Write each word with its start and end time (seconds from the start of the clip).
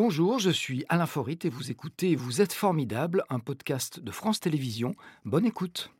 Bonjour, 0.00 0.38
je 0.38 0.50
suis 0.50 0.84
Alain 0.88 1.06
Forit 1.06 1.40
et 1.42 1.48
vous 1.48 1.72
écoutez 1.72 2.14
Vous 2.14 2.40
êtes 2.40 2.52
formidable, 2.52 3.24
un 3.30 3.40
podcast 3.40 3.98
de 3.98 4.12
France 4.12 4.38
Télévisions. 4.38 4.94
Bonne 5.24 5.44
écoute. 5.44 5.90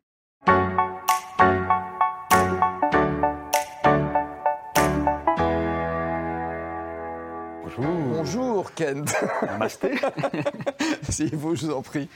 Bonjour. 7.65 7.85
Bonjour 7.85 8.73
Kent. 8.75 9.17
Namasté. 9.43 9.91
si 11.09 11.27
vous, 11.33 11.57
je 11.57 11.67
vous 11.67 11.73
en 11.73 11.83
prie. 11.83 12.09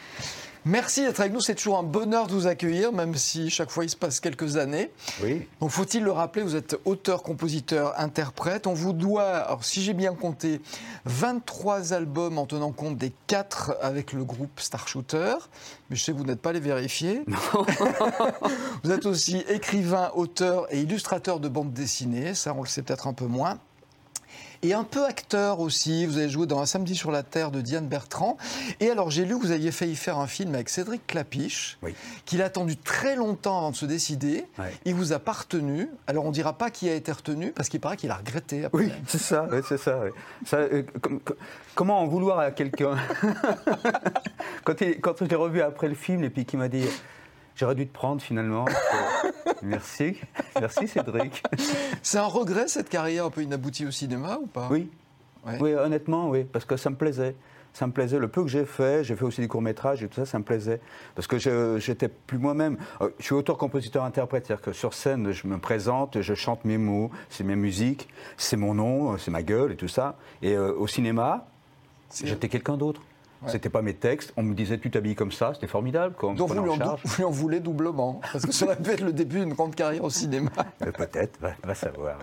Merci 0.65 1.03
d'être 1.03 1.19
avec 1.19 1.33
nous. 1.33 1.41
C'est 1.41 1.57
toujours 1.57 1.79
un 1.79 1.83
bonheur 1.83 2.29
de 2.29 2.33
vous 2.33 2.47
accueillir, 2.47 2.93
même 2.93 3.17
si 3.17 3.51
chaque 3.51 3.71
fois 3.71 3.85
il 3.85 3.91
se 3.91 3.97
passe 3.97 4.21
quelques 4.21 4.57
années. 4.57 4.93
Oui. 5.23 5.49
Donc 5.61 5.71
faut-il 5.71 6.05
le 6.05 6.13
rappeler, 6.13 6.43
vous 6.43 6.55
êtes 6.55 6.77
auteur, 6.85 7.25
compositeur, 7.25 7.99
interprète. 7.99 8.67
On 8.69 8.75
vous 8.75 8.93
doit, 8.93 9.39
alors 9.39 9.65
si 9.65 9.83
j'ai 9.83 9.93
bien 9.93 10.15
compté, 10.15 10.61
23 11.07 11.93
albums 11.93 12.39
en 12.39 12.47
tenant 12.47 12.71
compte 12.71 12.97
des 12.97 13.13
4 13.27 13.77
avec 13.83 14.13
le 14.13 14.25
groupe 14.25 14.61
Star 14.61 14.87
Shooter. 14.87 15.35
Mais 15.91 15.97
je 15.97 16.05
sais 16.05 16.13
que 16.13 16.19
vous 16.19 16.25
n'êtes 16.25 16.41
pas 16.41 16.53
les 16.53 16.61
vérifier. 16.61 17.25
vous 18.85 18.91
êtes 18.93 19.07
aussi 19.07 19.39
écrivain, 19.49 20.13
auteur 20.15 20.73
et 20.73 20.81
illustrateur 20.81 21.41
de 21.41 21.49
bandes 21.49 21.73
dessinées. 21.73 22.35
Ça, 22.35 22.55
on 22.57 22.63
le 22.63 22.69
sait 22.69 22.83
peut-être 22.83 23.09
un 23.09 23.15
peu 23.15 23.27
moins. 23.27 23.59
Et 24.65 24.75
un 24.75 24.85
peu 24.85 25.05
acteur 25.05 25.59
aussi. 25.59 26.07
Vous 26.07 26.19
avez 26.19 26.29
joué 26.29 26.47
dans 26.47 26.61
Un 26.61 26.67
samedi 26.67 26.95
sur 26.95 27.11
la 27.11 27.25
Terre 27.25 27.51
de 27.51 27.61
Diane 27.61 27.89
Bertrand. 27.89 28.37
Et 28.79 28.91
alors, 28.91 29.11
j'ai 29.11 29.25
lu 29.25 29.37
que 29.37 29.43
vous 29.45 29.51
aviez 29.51 29.73
failli 29.73 29.97
faire 29.97 30.19
un 30.19 30.29
film 30.29 30.55
avec 30.55 30.69
Cédric 30.69 31.05
Clapiche, 31.09 31.79
Oui. 31.83 31.95
qu'il 32.27 32.43
a 32.43 32.45
attendu 32.45 32.77
très 32.77 33.17
longtemps 33.17 33.59
avant 33.59 33.71
de 33.73 33.77
se 33.77 33.87
décider. 33.87 34.45
Ouais. 34.61 34.73
Il 34.85 34.95
vous 34.95 35.13
a 35.13 35.19
pas 35.19 35.33
retenu. 35.33 35.89
Alors, 36.07 36.25
on 36.27 36.29
ne 36.29 36.33
dira 36.33 36.53
pas 36.57 36.71
qui 36.71 36.89
a 36.89 36.95
été 36.95 37.11
retenu, 37.11 37.51
parce 37.51 37.69
qu'il 37.69 37.81
paraît 37.81 37.97
qu'il 37.97 38.11
a 38.13 38.17
regretté. 38.17 38.65
après. 38.67 38.79
Oui, 38.85 38.93
c'est 39.09 39.19
ça, 39.21 39.49
oui, 39.51 39.59
c'est 39.69 39.79
ça. 39.79 39.99
oui. 40.05 40.11
Ça, 40.47 40.59
euh, 40.59 40.85
com- 41.01 41.19
com- 41.25 41.37
comment 41.75 41.99
en 42.01 42.07
vouloir 42.07 42.39
à 42.39 42.53
quelqu'un? 42.53 42.97
Quand, 44.65 44.75
quand 45.01 45.15
je 45.19 45.25
l'ai 45.25 45.35
revu 45.37 45.61
après 45.61 45.89
le 45.89 45.95
film 45.95 46.23
et 46.23 46.31
puis 46.31 46.45
qu'il 46.45 46.59
m'a 46.59 46.69
dit 46.69 46.85
J'aurais 47.57 47.75
dû 47.75 47.87
te 47.87 47.93
prendre 47.93 48.21
finalement. 48.23 48.65
Merci, 49.63 50.17
merci 50.61 50.89
Cédric. 50.89 51.41
C'est 52.03 52.19
un 52.19 52.25
regret, 52.27 52.67
cette 52.67 52.89
carrière 52.89 53.27
un 53.27 53.31
peu 53.31 53.43
inaboutie 53.43 53.87
au 53.87 53.93
cinéma, 53.93 54.39
ou 54.43 54.47
pas? 54.47 54.67
Oui, 54.71 54.91
Ouais. 55.47 55.59
oui, 55.61 55.75
honnêtement, 55.75 56.31
oui, 56.31 56.43
parce 56.45 56.65
que 56.65 56.77
ça 56.77 56.91
me 56.91 56.97
plaisait. 56.97 57.35
Ça 57.73 57.87
me 57.87 57.93
plaisait. 57.93 58.19
Le 58.19 58.29
peu 58.29 58.43
que 58.43 58.49
j'ai 58.49 58.65
fait, 58.65 59.03
j'ai 59.05 59.15
fait 59.17 59.25
aussi 59.25 59.41
des 59.41 59.49
courts-métrages 59.49 60.03
et 60.03 60.09
tout 60.09 60.17
ça, 60.17 60.27
ça 60.27 60.39
me 60.39 60.45
plaisait. 60.45 60.81
Parce 61.15 61.27
que 61.29 61.39
je- 61.39 61.79
j'étais 61.79 62.09
plus 62.09 62.39
moi-même. 62.39 62.77
Euh, 63.01 63.09
Je 63.19 63.25
suis 63.25 63.35
auteur-compositeur-interprète, 63.35 64.47
c'est-à-dire 64.47 64.63
que 64.65 64.73
sur 64.73 64.95
scène, 64.95 65.31
je 65.33 65.47
me 65.47 65.59
présente, 65.59 66.21
je 66.21 66.35
chante 66.35 66.65
mes 66.65 66.77
mots, 66.79 67.11
c'est 67.31 67.45
mes 67.45 67.57
musiques, 67.57 68.09
c'est 68.37 68.57
mon 68.57 68.75
nom, 68.75 69.17
c'est 69.19 69.31
ma 69.31 69.43
gueule 69.43 69.73
et 69.73 69.77
tout 69.77 69.89
ça. 69.89 70.17
Et 70.43 70.55
euh, 70.57 70.73
au 70.75 70.87
cinéma, 70.89 71.47
j'étais 72.25 72.49
quelqu'un 72.49 72.77
d'autre. 72.77 73.01
Ouais. 73.45 73.51
C'était 73.51 73.69
pas 73.69 73.83
mes 73.83 73.95
textes. 73.95 74.33
On 74.37 74.43
me 74.43 74.55
disait 74.55 74.79
tu 74.79 74.91
t'habilles 74.91 75.15
comme 75.15 75.33
ça, 75.33 75.53
c'était 75.55 75.67
formidable. 75.67 76.15
Donc 76.21 76.39
vous 76.39 76.53
lui, 76.63 76.71
en 76.71 76.75
en, 76.75 76.79
charge. 76.79 77.01
vous 77.05 77.17
lui 77.17 77.25
en 77.25 77.31
voulez 77.31 77.61
doublement, 77.61 78.21
parce 78.33 78.47
que 78.47 78.53
ça 78.53 78.67
aurait 78.67 78.77
pu 78.77 78.91
être 78.91 79.01
le 79.01 79.13
début 79.13 79.41
d'une 79.41 79.53
grande 79.55 79.75
carrière 79.75 80.05
au 80.05 80.11
cinéma. 80.11 80.51
Peut-être, 80.79 81.41
va, 81.41 81.51
va 81.65 81.75
savoir. 81.75 82.19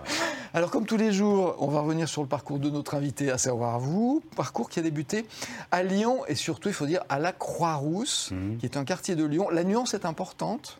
Alors 0.54 0.70
comme 0.70 0.86
tous 0.86 0.96
les 0.96 1.12
jours, 1.12 1.56
on 1.58 1.68
va 1.68 1.80
revenir 1.80 2.08
sur 2.08 2.22
le 2.22 2.28
parcours 2.28 2.58
de 2.58 2.70
notre 2.70 2.94
invité, 2.94 3.30
à 3.30 3.38
savoir 3.38 3.78
vous. 3.78 4.22
Parcours 4.36 4.68
qui 4.70 4.78
a 4.78 4.82
débuté 4.82 5.26
à 5.70 5.82
Lyon 5.82 6.22
et 6.26 6.34
surtout, 6.34 6.68
il 6.68 6.74
faut 6.74 6.86
dire, 6.86 7.02
à 7.08 7.18
la 7.18 7.32
Croix-Rousse, 7.32 8.30
Mhm. 8.32 8.56
qui 8.58 8.66
est 8.66 8.76
un 8.76 8.84
quartier 8.84 9.14
de 9.14 9.24
Lyon. 9.24 9.48
La 9.50 9.62
nuance 9.64 9.94
est 9.94 10.04
importante. 10.04 10.79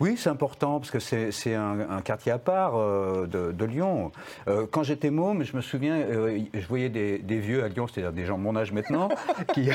Oui, 0.00 0.16
c'est 0.16 0.30
important 0.30 0.78
parce 0.80 0.90
que 0.90 0.98
c'est 0.98 1.54
un, 1.54 1.78
un 1.90 2.00
quartier 2.00 2.32
à 2.32 2.38
part 2.38 2.76
euh, 2.76 3.26
de, 3.26 3.52
de 3.52 3.64
Lyon. 3.64 4.12
Euh, 4.48 4.66
quand 4.70 4.82
j'étais 4.82 5.10
môme, 5.10 5.42
je 5.44 5.56
me 5.56 5.60
souviens, 5.62 5.96
euh, 5.96 6.38
je 6.52 6.66
voyais 6.66 6.88
des, 6.88 7.18
des 7.18 7.38
vieux 7.38 7.62
à 7.64 7.68
Lyon, 7.68 7.86
c'est-à-dire 7.86 8.12
des 8.12 8.24
gens 8.24 8.38
de 8.38 8.42
mon 8.42 8.56
âge 8.56 8.72
maintenant, 8.72 9.08
qui, 9.54 9.68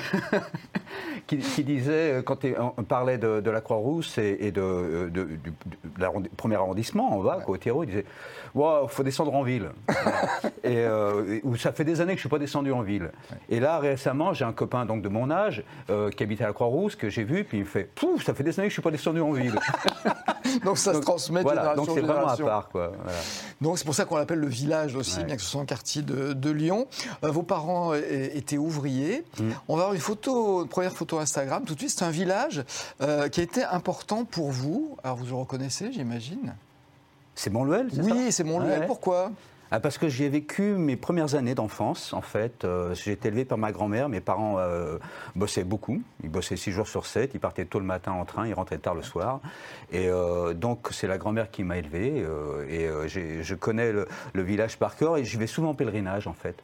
qui, 1.28 1.38
qui 1.38 1.64
disaient, 1.64 2.22
quand 2.26 2.40
on 2.78 2.84
parlait 2.84 3.18
de, 3.18 3.40
de 3.42 3.50
la 3.52 3.62
Croix-Rousse 3.62 4.18
et, 4.18 4.38
et 4.42 4.52
de, 4.52 5.10
de- 5.14 5.24
du, 5.24 5.54
premier 6.38 6.56
arrondissement, 6.56 7.18
en 7.18 7.24
bas, 7.24 7.40
quoi, 7.46 7.56
au 7.56 7.58
Terreau, 7.58 7.84
ils 7.84 7.88
disaient 7.88 8.06
Wow, 8.56 8.88
faut 8.88 9.04
descendre 9.04 9.34
en 9.36 9.44
ville. 9.44 9.70
et 10.64 10.86
où 11.44 11.56
ça 11.56 11.72
fait 11.72 11.84
des 11.84 12.02
années 12.02 12.14
que 12.14 12.18
je 12.18 12.22
suis 12.24 12.30
pas 12.30 12.40
descendu 12.40 12.72
en 12.72 12.82
ville. 12.82 13.12
Et 13.48 13.60
là, 13.60 13.78
récemment, 13.78 14.34
j'ai 14.34 14.44
un 14.46 14.54
copain 14.54 14.86
donc 14.86 15.02
de 15.04 15.10
mon 15.10 15.30
âge 15.30 15.64
qui 16.16 16.24
habite 16.24 16.42
à 16.42 16.48
la 16.48 16.54
Croix-Rousse 16.54 16.96
que 16.96 17.10
j'ai 17.10 17.24
vu, 17.24 17.44
puis 17.44 17.58
il 17.60 17.62
me 17.62 17.66
fait 17.66 17.84
Pouf, 17.94 18.24
ça 18.24 18.34
fait 18.34 18.44
des 18.44 18.60
années 18.60 18.68
que 18.68 18.72
je 18.72 18.76
suis 18.76 18.82
pas 18.82 18.92
descendu 18.92 19.22
en 19.22 19.32
ville. 19.32 19.56
Donc 20.64 20.78
ça 20.78 20.94
se 20.94 21.00
transmet 21.00 21.42
voilà, 21.42 21.62
génération 21.62 21.86
donc 21.86 21.96
c'est 21.96 22.02
vraiment 22.06 22.28
à 22.28 22.38
part, 22.38 22.70
quoi. 22.70 22.92
voilà. 23.04 23.18
Donc 23.62 23.78
c'est 23.78 23.86
pour 23.86 23.94
ça 23.96 24.06
qu'on 24.06 24.18
l'appelle 24.18 24.40
le 24.40 24.48
village 24.48 24.96
aussi, 24.96 25.20
Ouais. 25.20 25.26
bien 25.26 25.36
que 25.36 25.42
ce 25.42 25.48
soit 25.50 25.62
un 25.62 25.66
quartier 25.66 26.02
de, 26.02 26.34
de 26.34 26.50
Lyon. 26.50 26.88
Euh, 27.24 27.30
vos 27.32 27.44
parents 27.44 27.94
étaient 27.94 28.58
ouvriers. 28.58 29.24
Mm. 29.40 29.50
On 29.68 29.76
va 29.76 29.82
avoir 29.84 29.94
une 29.94 30.02
photo, 30.02 30.64
une 30.64 30.68
première 30.68 30.94
photo 30.94 31.20
Instagram. 31.20 31.64
Tout 31.66 31.76
de 31.76 31.80
suite, 31.80 31.92
c'est 31.92 32.06
un 32.06 32.10
village 32.10 32.64
euh, 33.02 33.30
qui 33.30 33.42
a 33.42 33.44
été 33.44 33.64
important 33.64 34.26
pour 34.26 34.50
vous. 34.52 34.98
Alors 35.04 35.18
vous 35.18 35.26
le 35.26 35.34
reconnaissez, 35.36 35.92
j'imagine? 35.92 36.56
C'est 37.36 37.50
Montluel, 37.52 37.88
c'est 37.94 38.04
ça? 38.04 38.10
Oui, 38.12 38.32
c'est 38.32 38.44
Montluel. 38.44 38.82
Ouais. 38.82 38.88
Pourquoi? 38.88 39.32
Ah, 39.72 39.80
Parce 39.80 39.98
que 39.98 40.10
j'y 40.10 40.24
ai 40.24 40.30
vécu 40.30 40.62
mes 40.64 40.96
premières 40.96 41.36
années 41.36 41.54
d'enfance, 41.56 42.14
en 42.14 42.22
fait. 42.22 42.64
Euh, 42.66 42.94
j'ai 42.96 43.12
été 43.12 43.28
élevé 43.28 43.46
par 43.46 43.58
ma 43.58 43.72
grand-mère. 43.72 44.10
Mes 44.10 44.20
parents 44.22 44.56
euh, 44.58 44.98
bossaient 45.36 45.64
beaucoup. 45.64 46.02
Ils 46.24 46.30
bossaient 46.30 46.56
six 46.58 46.72
jours 46.72 46.88
sur 46.88 47.06
sept. 47.06 47.32
Ils 47.36 47.40
partaient 47.40 47.66
tôt 47.66 47.80
le 47.80 47.86
matin 47.86 48.12
en 48.14 48.26
train, 48.26 48.48
ils 48.48 48.54
rentraient 48.54 48.80
tard 48.80 48.96
le 48.96 49.04
soir. 49.04 49.42
Et 49.92 50.08
euh, 50.10 50.54
donc, 50.54 50.88
c'est 50.92 51.08
la 51.08 51.18
grand-mère 51.18 51.52
qui 51.52 51.64
m'a 51.64 51.78
élevé. 51.78 52.14
euh, 52.26 52.66
et 52.68 52.88
euh, 52.88 53.08
je 53.08 53.56
connais 53.56 53.92
le, 53.92 54.08
le 54.34 54.42
village 54.42 54.78
par 54.78 54.96
cœur 54.96 55.18
et 55.18 55.24
j'y 55.24 55.38
vais 55.38 55.48
souvent 55.48 55.70
en 55.70 55.76
pèlerinage, 55.76 56.26
en 56.28 56.34
fait. 56.34 56.56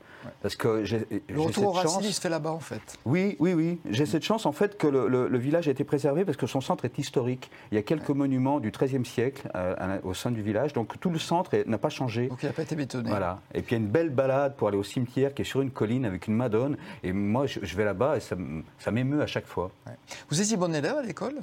Parce 0.42 0.56
que 0.56 0.84
j'ai 0.84 1.06
Le 1.30 1.40
retour 1.40 1.80
chance- 1.84 2.00
il 2.02 2.12
se 2.12 2.20
fait 2.20 2.30
là-bas, 2.30 2.50
en 2.50 2.60
fait. 2.60 2.82
Oui, 3.06 3.36
oui, 3.40 3.54
oui. 3.54 3.80
J'ai 3.92 4.08
cette 4.08 4.24
chance 4.24 4.48
en 4.48 4.52
fait 4.52 4.76
que 4.76 4.88
le, 4.88 5.08
le- 5.08 5.28
le 5.28 5.38
village 5.38 5.68
a 5.68 5.72
été 5.72 5.84
préservé 5.84 6.26
parce 6.26 6.36
que 6.36 6.48
son 6.48 6.62
centre 6.62 6.84
est 6.84 6.98
historique. 6.98 7.52
Il 7.72 7.76
y 7.76 7.78
a 7.78 7.84
quelques 7.84 8.10
monuments 8.10 8.60
du 8.60 8.72
XIIIe 8.72 9.06
siècle 9.06 9.48
euh, 9.54 9.76
à 9.78 10.04
au 10.04 10.16
sein 10.16 10.32
du 10.32 10.42
village, 10.42 10.74
donc 10.74 11.00
tout 11.00 11.12
le 11.12 11.20
centre 11.20 11.52
n'a 11.68 11.78
pas 11.78 11.90
changé. 11.90 12.26
Donc 12.30 12.40
il 12.42 12.48
n'a 12.48 12.54
pas 12.54 12.64
été 12.64 12.76
Voilà. 13.06 13.40
Et 13.54 13.62
puis 13.62 13.76
il 13.76 13.80
y 13.80 13.82
a 13.82 13.86
une 13.86 13.92
belle 13.92 14.10
balade 14.10 14.56
pour 14.56 14.68
aller 14.68 14.78
au 14.78 14.84
cimetière 14.84 15.34
qui 15.34 15.42
est 15.42 15.46
sur 15.46 15.62
une 15.62 15.72
colline 15.72 16.06
avec 16.06 16.28
une 16.28 16.36
madone. 16.36 16.78
Et 17.04 17.12
moi, 17.14 17.46
je, 17.48 17.60
je 17.64 17.76
vais 17.78 17.86
là-bas 17.86 18.18
et 18.18 18.20
ça, 18.20 18.36
ça 18.80 18.92
m'émeut 18.92 19.22
à 19.22 19.28
chaque 19.28 19.46
fois. 19.48 19.72
Ouais. 19.88 19.94
Vous 20.30 20.42
étiez 20.42 20.58
bon 20.58 20.74
élève 20.74 20.98
à 20.98 21.02
l'école? 21.02 21.36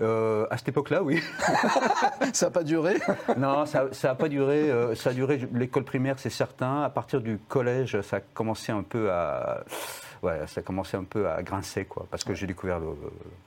Euh, 0.00 0.46
à 0.50 0.58
cette 0.58 0.68
époque-là, 0.68 1.02
oui. 1.02 1.20
Ça 2.34 2.46
n'a 2.46 2.50
pas 2.50 2.62
duré? 2.62 2.98
Non, 3.38 3.64
ça 3.66 3.88
n'a 4.04 4.14
pas 4.14 4.28
duré. 4.28 4.70
euh, 4.70 4.94
ça 4.94 5.10
a 5.10 5.12
duré 5.12 5.48
l'école 5.54 5.84
primaire, 5.84 6.18
c'est 6.18 6.30
certain. 6.30 6.82
À 6.82 6.90
partir 6.90 7.20
du 7.20 7.38
collège, 7.48 8.00
ça 8.02 8.16
a 8.16 8.20
commencé 8.20 8.70
un 8.72 8.82
peu 8.82 9.10
à. 9.10 9.64
Ouais, 10.22 10.40
ça 10.46 10.60
a 10.60 10.62
commencé 10.62 10.96
un 10.96 11.04
peu 11.04 11.28
à 11.28 11.42
grincer, 11.42 11.84
quoi, 11.84 12.06
parce 12.10 12.22
que 12.22 12.32
j'ai 12.34 12.46
découvert 12.46 12.78
le, 12.80 12.88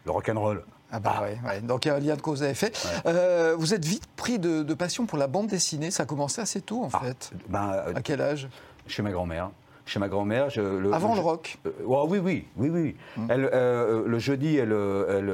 le 0.05 0.11
rock'n'roll. 0.11 0.63
Ah 0.91 0.99
bah 0.99 1.21
ouais, 1.23 1.37
ouais. 1.47 1.61
donc 1.61 1.85
il 1.85 1.87
y 1.89 1.91
a 1.91 1.95
un 1.95 1.99
lien 1.99 2.15
de 2.15 2.21
cause 2.21 2.43
à 2.43 2.49
effet. 2.49 2.71
Euh, 3.05 3.55
vous 3.57 3.73
êtes 3.73 3.83
vite 3.83 4.05
pris 4.15 4.39
de, 4.39 4.63
de 4.63 4.73
passion 4.73 5.05
pour 5.05 5.17
la 5.17 5.27
bande 5.27 5.47
dessinée. 5.47 5.91
Ça 5.91 6.03
a 6.03 6.05
commencé 6.05 6.39
assez 6.41 6.61
tôt, 6.61 6.83
en 6.83 6.89
Ah, 6.93 6.99
fait. 6.99 7.31
Ben, 7.49 7.71
euh, 7.73 7.93
À 7.95 8.01
quel 8.01 8.21
âge? 8.21 8.47
Chez 8.87 9.01
ma 9.01 9.11
grand-mère. 9.11 9.49
Chez 9.87 9.99
ma 9.99 10.07
grand-mère, 10.07 10.47
le, 10.55 10.93
Avant 10.93 11.13
le 11.15 11.21
rock? 11.21 11.57
Euh, 11.65 11.69
ouais, 11.85 12.05
oui, 12.09 12.19
oui, 12.19 12.47
oui, 12.57 12.69
oui. 13.17 13.25
Elle, 13.29 13.49
euh, 13.53 14.03
le 14.07 14.19
jeudi, 14.19 14.57
elle, 14.57 14.71
elle, 15.09 15.33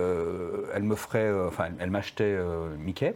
elle 0.73 0.83
me 0.83 0.95
ferait, 0.95 1.31
enfin, 1.47 1.65
elle 1.79 1.89
m'achetait 1.91 2.37
Mickey, 2.77 3.15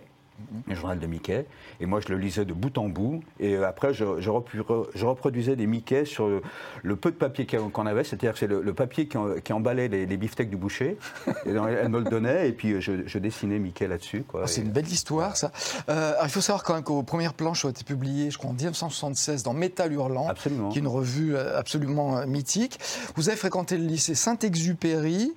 le 0.67 0.75
journal 0.75 0.99
de 0.99 1.07
Mickey, 1.07 1.45
et 1.79 1.85
moi 1.85 1.99
je 2.01 2.09
le 2.09 2.17
lisais 2.17 2.45
de 2.45 2.53
bout 2.53 2.77
en 2.77 2.89
bout. 2.89 3.21
Et 3.39 3.55
euh, 3.55 3.67
après, 3.67 3.93
je, 3.93 4.19
je, 4.19 4.29
repro- 4.29 4.87
je 4.93 5.05
reproduisais 5.05 5.55
des 5.55 5.65
Mickey 5.67 6.05
sur 6.05 6.27
le, 6.27 6.41
le 6.83 6.95
peu 6.95 7.11
de 7.11 7.15
papier 7.15 7.45
qu'on 7.45 7.85
avait, 7.85 8.03
c'est-à-dire 8.03 8.33
que 8.33 8.39
c'est 8.39 8.47
le, 8.47 8.61
le 8.61 8.73
papier 8.73 9.07
qui, 9.07 9.17
en- 9.17 9.35
qui 9.43 9.53
emballait 9.53 9.87
les, 9.87 10.05
les 10.05 10.17
beefsteaks 10.17 10.49
du 10.49 10.57
boucher. 10.57 10.97
Et 11.45 11.49
elle 11.51 11.89
me 11.89 11.99
le 11.99 12.05
donnait, 12.09 12.49
et 12.49 12.51
puis 12.51 12.81
je, 12.81 13.05
je 13.07 13.17
dessinais 13.19 13.59
Mickey 13.59 13.87
là-dessus. 13.87 14.23
Oh, 14.33 14.39
C'est 14.45 14.61
une 14.61 14.71
belle 14.71 14.87
histoire, 14.87 15.37
ça. 15.37 15.51
Euh, 15.89 16.11
alors, 16.13 16.25
il 16.25 16.29
faut 16.31 16.41
savoir 16.41 16.63
quand 16.63 16.73
même 16.73 16.83
qu'aux 16.83 17.03
premières 17.03 17.33
planches 17.33 17.63
ont 17.65 17.69
été 17.69 17.83
publiées, 17.83 18.29
je 18.31 18.37
crois, 18.37 18.49
en 18.49 18.53
1976 18.53 19.43
dans 19.43 19.53
Métal 19.53 19.93
Hurlant, 19.93 20.27
Absolument. 20.27 20.69
qui 20.69 20.77
est 20.79 20.81
une 20.81 20.87
revue 20.87 21.35
euh, 21.35 21.57
absolument 21.57 22.25
mythique. 22.27 22.79
Vous 23.15 23.29
avez 23.29 23.37
fréquenté 23.37 23.77
le 23.77 23.85
lycée 23.85 24.15
Saint-Exupéry. 24.15 25.33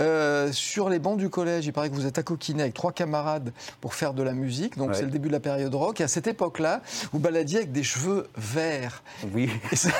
Euh, 0.00 0.52
sur 0.52 0.88
les 0.88 0.98
bancs 0.98 1.18
du 1.18 1.28
collège, 1.28 1.66
il 1.66 1.72
paraît 1.72 1.90
que 1.90 1.94
vous 1.94 2.06
êtes 2.06 2.18
accoquiné 2.18 2.62
avec 2.62 2.74
trois 2.74 2.92
camarades 2.92 3.52
pour 3.80 3.94
faire 3.94 4.14
de 4.14 4.22
la 4.22 4.32
musique. 4.38 4.76
Donc, 4.78 4.88
Ouais. 4.90 4.94
c'est 4.94 5.04
le 5.04 5.10
début 5.10 5.28
de 5.28 5.32
la 5.34 5.40
période 5.40 5.74
rock. 5.74 6.00
Et 6.00 6.04
à 6.04 6.08
cette 6.08 6.26
époque-là, 6.26 6.80
vous 7.12 7.18
baladiez 7.18 7.58
avec 7.58 7.72
des 7.72 7.82
cheveux 7.82 8.26
verts. 8.36 9.02
Oui. 9.34 9.50
Et 9.72 9.76
ça, 9.76 9.90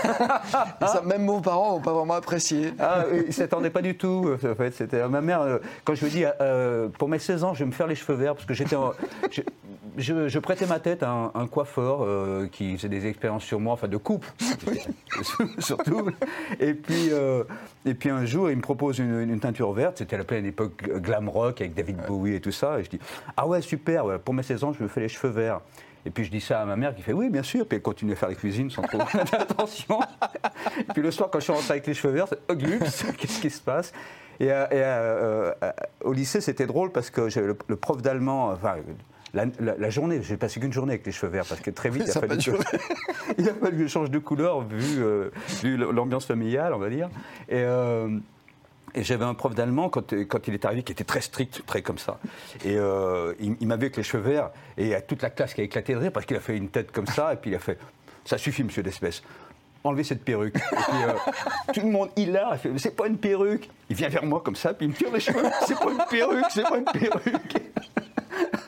et 0.81 0.87
ça, 0.87 1.03
même 1.05 1.27
vos 1.27 1.41
parents 1.41 1.73
n'ont 1.73 1.81
pas 1.83 1.93
vraiment 1.93 2.15
apprécié. 2.15 2.73
Ah, 2.79 3.05
oui, 3.13 3.25
il 3.27 3.33
s'attendait 3.35 3.71
pas 3.71 3.83
du 3.83 3.97
tout. 3.97 4.31
En 4.51 4.55
fait, 4.55 4.71
c'était 4.75 5.07
ma 5.09 5.21
mère. 5.21 5.43
euh, 5.43 5.59
Quand 5.85 5.95
je 5.95 6.05
lui 6.05 6.11
dis, 6.11 6.25
euh, 6.41 6.89
pour 6.99 7.09
mes 7.09 7.19
16 7.19 7.45
ans, 7.45 7.53
je 7.55 7.61
vais 7.61 7.67
me 7.67 7.73
faire 7.73 7.87
les 7.87 7.95
cheveux 7.95 8.17
verts 8.17 8.35
parce 8.35 8.47
que 8.47 8.55
j'étais, 8.55 8.77
en- 8.77 8.93
je, 9.99 10.39
prêtais 10.39 10.67
ma 10.67 10.79
tête 10.79 11.03
à 11.03 11.11
un, 11.11 11.31
un 11.35 11.47
coiffeur 11.47 12.03
euh, 12.03 12.47
qui 12.47 12.77
faisait 12.77 12.89
des 12.89 13.07
expériences 13.07 13.45
sur 13.45 13.61
moi, 13.61 13.75
enfin 13.75 13.89
de 13.89 13.97
coupe 13.97 14.25
surtout. 15.59 16.11
Et 16.61 16.75
puis, 16.75 17.09
euh, 17.11 17.45
et 17.85 17.95
puis 17.95 18.11
un 18.11 18.25
jour, 18.25 18.51
il 18.51 18.57
me 18.57 18.63
propose 18.63 18.99
une, 18.99 19.21
une 19.21 19.41
teinture 19.41 19.73
verte. 19.73 19.99
C'était 19.99 20.15
à 20.15 20.19
la 20.19 20.25
pleine 20.25 20.47
époque 20.47 20.83
glam 21.01 21.29
rock 21.29 21.61
avec 21.61 21.75
David 21.75 21.99
Bowie 22.07 22.35
et 22.35 22.41
tout 22.41 22.53
ça. 22.53 22.79
Et 22.79 22.85
je 22.85 22.91
dis, 22.91 23.01
ah 23.37 23.47
ouais, 23.47 23.61
super. 23.61 24.07
ouais, 24.07 24.19
pour 24.19 24.35
mes 24.35 24.43
16 24.43 24.65
ans, 24.65 24.73
je 24.73 24.83
me 24.83 24.89
fais 24.89 25.01
les 25.01 25.09
cheveux 25.09 25.33
verts. 25.33 25.61
Et 26.07 26.11
puis 26.11 26.25
je 26.25 26.31
dis 26.31 26.41
ça 26.41 26.61
à 26.61 26.65
ma 26.65 26.77
mère 26.77 26.95
qui 26.95 27.03
fait 27.03 27.13
oui, 27.13 27.29
bien 27.29 27.43
sûr. 27.43 27.67
Puis 27.67 27.77
elle 27.77 27.83
continue 27.83 28.13
à 28.13 28.17
faire 28.17 28.29
la 28.29 28.35
cuisine 28.35 28.71
sans 28.71 28.83
trop 28.83 28.99
d'attention. 29.33 30.01
et 30.79 30.85
puis 30.93 31.03
le 31.03 31.11
soir, 31.11 31.29
quand 31.31 31.41
je 31.41 31.45
suis 31.45 31.53
rentré 31.53 31.73
avec 31.73 31.87
les 31.87 31.95
cheveux 31.95 32.15
verts, 32.15 32.29
c'est 32.29 32.39
oh, 32.49 33.13
qu'est-ce 33.19 33.41
qui 33.41 33.51
se 33.51 33.61
passe? 33.61 33.93
Et, 34.41 34.51
euh, 34.53 35.53
au 36.05 36.13
lycée, 36.13 36.41
c'était 36.41 36.67
drôle 36.67 36.93
parce 36.93 37.11
que 37.11 37.23
le, 37.23 37.59
le 37.67 37.77
prof 37.77 38.01
d'allemand, 38.01 38.51
enfin, 38.51 38.77
la, 39.35 39.47
la, 39.61 39.91
journée, 39.91 40.21
j'ai 40.23 40.37
passé 40.37 40.61
qu'une 40.61 40.73
journée 40.73 40.95
avec 40.95 41.07
les 41.07 41.13
cheveux 41.13 41.31
verts 41.31 41.47
parce 41.47 41.61
que 41.61 41.71
très 41.71 41.91
vite, 41.91 42.05
il 42.07 42.11
a, 42.11 42.15
fallu 42.15 42.39
que, 42.39 42.51
il 43.39 43.49
a, 43.49 43.55
fallu 43.55 43.77
que, 43.77 43.83
je 43.83 43.89
change 43.89 44.11
de 44.11 44.19
couleur 44.19 44.63
vu, 44.63 45.03
vu 45.63 45.77
l'ambiance 45.77 46.27
familiale, 46.27 46.73
on 46.73 46.79
va 46.79 46.89
dire. 46.89 47.11
Et, 47.49 47.65
et 48.95 49.05
j'avais 49.05 49.25
un 49.25 49.35
prof 49.35 49.55
d'allemand, 49.55 49.89
quand, 49.89 50.13
quand, 50.13 50.49
il 50.49 50.55
est 50.55 50.65
arrivé, 50.65 50.83
qui 50.83 50.93
était 50.93 51.05
très 51.05 51.21
strict, 51.21 51.63
très 51.67 51.83
comme 51.83 51.99
ça. 51.99 52.19
Et 52.65 52.77
euh, 52.77 53.35
il, 53.39 53.67
m'a 53.67 53.77
vu 53.77 53.83
avec 53.83 53.97
les 53.97 54.03
cheveux 54.03 54.23
verts, 54.23 54.51
et 54.77 54.89
il 54.89 54.95
a 54.95 55.01
toute 55.01 55.23
la 55.23 55.31
classe 55.31 55.55
qui 55.55 55.61
a 55.61 55.65
éclaté 55.65 55.95
de 55.95 55.99
rire 55.99 56.13
parce 56.13 56.27
qu'il 56.27 56.37
a 56.37 56.41
fait 56.41 56.57
une 56.57 56.69
tête 56.69 56.91
comme 56.93 57.07
ça, 57.07 57.33
et 57.33 57.37
puis 57.37 57.51
il 57.51 57.55
a 57.55 57.59
fait 57.59 57.79
Ça 58.25 58.39
suffit, 58.39 58.65
monsieur 58.65 58.83
d'espèce. 58.83 59.23
Enlevez 59.85 60.05
cette 60.05 60.25
perruque. 60.25 60.57
Et 60.57 60.61
puis, 60.61 61.03
euh, 61.05 61.13
tout 61.73 61.81
le 61.81 61.91
monde, 61.91 62.11
il 62.17 62.37
a, 62.37 62.57
fait 62.57 62.71
C'est 62.79 62.97
pas 62.97 63.07
une 63.07 63.19
perruque. 63.19 63.69
Il 63.89 63.97
vient 63.97 64.09
vers 64.09 64.25
moi 64.25 64.43
comme 64.45 64.57
ça, 64.57 64.75
puis 64.75 64.87
il 64.87 64.91
me 64.91 64.95
tire 64.95 65.13
les 65.13 65.21
cheveux. 65.21 65.45
C'est 65.67 65.79
pas 65.79 65.91
une 65.91 66.05
perruque, 66.11 66.47
c'est 66.51 66.63
pas 66.63 66.79
une 66.79 66.85
perruque. 66.85 67.63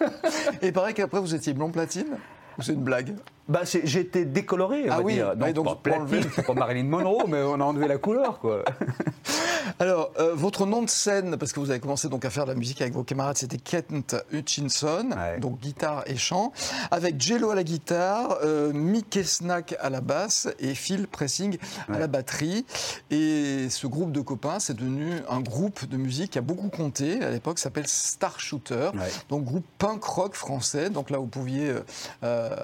Et 0.63 0.73
paraît 0.73 0.95
qu'après, 0.95 1.21
vous 1.21 1.35
étiez 1.35 1.53
blond 1.53 1.71
platine 1.71 2.17
c'est 2.63 2.73
une 2.73 2.83
blague? 2.83 3.15
Bah, 3.49 3.63
J'étais 3.65 4.25
décoloré, 4.25 4.85
on 4.89 4.93
ah 4.93 4.97
va 4.97 5.03
oui, 5.03 5.15
dire. 5.15 5.37
Donc, 5.37 5.53
donc 5.53 5.83
pas 5.83 5.91
c'est 6.35 6.47
pas 6.47 6.55
Marilyn 6.55 6.85
Monroe, 6.85 7.25
mais 7.27 7.43
on 7.43 7.55
a 7.55 7.65
enlevé 7.65 7.89
la 7.89 7.99
couleur, 7.99 8.39
quoi. 8.39 8.65
Alors, 9.79 10.11
euh, 10.19 10.35
votre 10.35 10.67
nom 10.67 10.83
de 10.83 10.91
scène, 10.91 11.37
parce 11.37 11.53
que 11.53 11.61
vous 11.61 11.71
avez 11.71 11.81
commencé 11.81 12.09
donc 12.09 12.25
à 12.25 12.31
faire 12.31 12.45
de 12.45 12.51
la 12.51 12.59
musique 12.59 12.81
avec 12.81 12.95
vos 12.95 13.05
camarades, 13.05 13.37
c'était 13.37 13.59
Kent 13.59 14.17
Hutchinson, 14.33 15.11
donc 15.41 15.61
guitare 15.61 16.03
et 16.07 16.17
chant, 16.17 16.53
avec 16.91 17.21
Jello 17.21 17.51
à 17.51 17.55
la 17.55 17.65
guitare, 17.65 18.39
euh, 18.43 18.73
Mickey 18.73 19.25
Snack 19.25 19.75
à 19.81 19.91
la 19.91 20.01
basse 20.01 20.49
et 20.59 20.75
Phil 20.75 21.07
Pressing 21.07 21.59
à 21.89 21.99
la 21.99 22.07
batterie. 22.07 22.65
Et 23.11 23.69
ce 23.71 23.87
groupe 23.87 24.13
de 24.13 24.21
copains, 24.21 24.61
c'est 24.61 24.75
devenu 24.75 25.15
un 25.29 25.41
groupe 25.41 25.87
de 25.87 25.97
musique 25.97 26.33
qui 26.33 26.39
a 26.39 26.43
beaucoup 26.43 26.69
compté. 26.69 27.23
À 27.23 27.31
l'époque, 27.31 27.59
s'appelle 27.59 27.87
Star 27.87 28.41
Shooter, 28.41 28.91
donc 29.29 29.45
groupe 29.45 29.67
punk 29.79 30.03
rock 30.05 30.35
français. 30.35 30.91
Donc 30.91 31.11
là, 31.11 31.19
vous 31.19 31.27
pouviez 31.27 31.75
euh, 32.23 32.57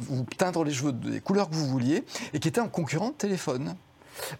vous 0.00 0.24
teindre 0.36 0.64
les 0.64 0.72
cheveux 0.72 0.92
des 0.92 1.20
couleurs 1.20 1.48
que 1.50 1.54
vous 1.54 1.66
vouliez, 1.66 2.04
et 2.32 2.40
qui 2.40 2.48
était 2.48 2.60
un 2.60 2.68
concurrent 2.68 3.08
de 3.08 3.14
téléphone. 3.14 3.74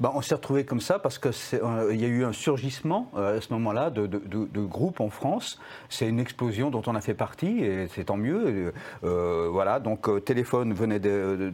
Bah, 0.00 0.12
on 0.14 0.22
s'est 0.22 0.34
retrouvé 0.34 0.64
comme 0.64 0.80
ça 0.80 0.98
parce 0.98 1.18
qu'il 1.18 1.32
euh, 1.54 1.94
y 1.94 2.04
a 2.04 2.08
eu 2.08 2.24
un 2.24 2.32
surgissement 2.32 3.10
euh, 3.16 3.38
à 3.38 3.40
ce 3.40 3.52
moment-là 3.52 3.90
de, 3.90 4.06
groupes 4.66 5.00
en 5.00 5.10
France. 5.10 5.58
C'est 5.88 6.08
une 6.08 6.20
explosion 6.20 6.70
dont 6.70 6.82
on 6.86 6.94
a 6.94 7.00
fait 7.00 7.14
partie 7.14 7.60
et 7.60 7.88
c'est 7.94 8.04
tant 8.04 8.16
mieux. 8.16 8.72
Euh, 9.04 9.48
voilà, 9.50 9.80
donc 9.80 10.24
Téléphone 10.24 10.74
venait 10.74 11.00
de, 11.00 11.52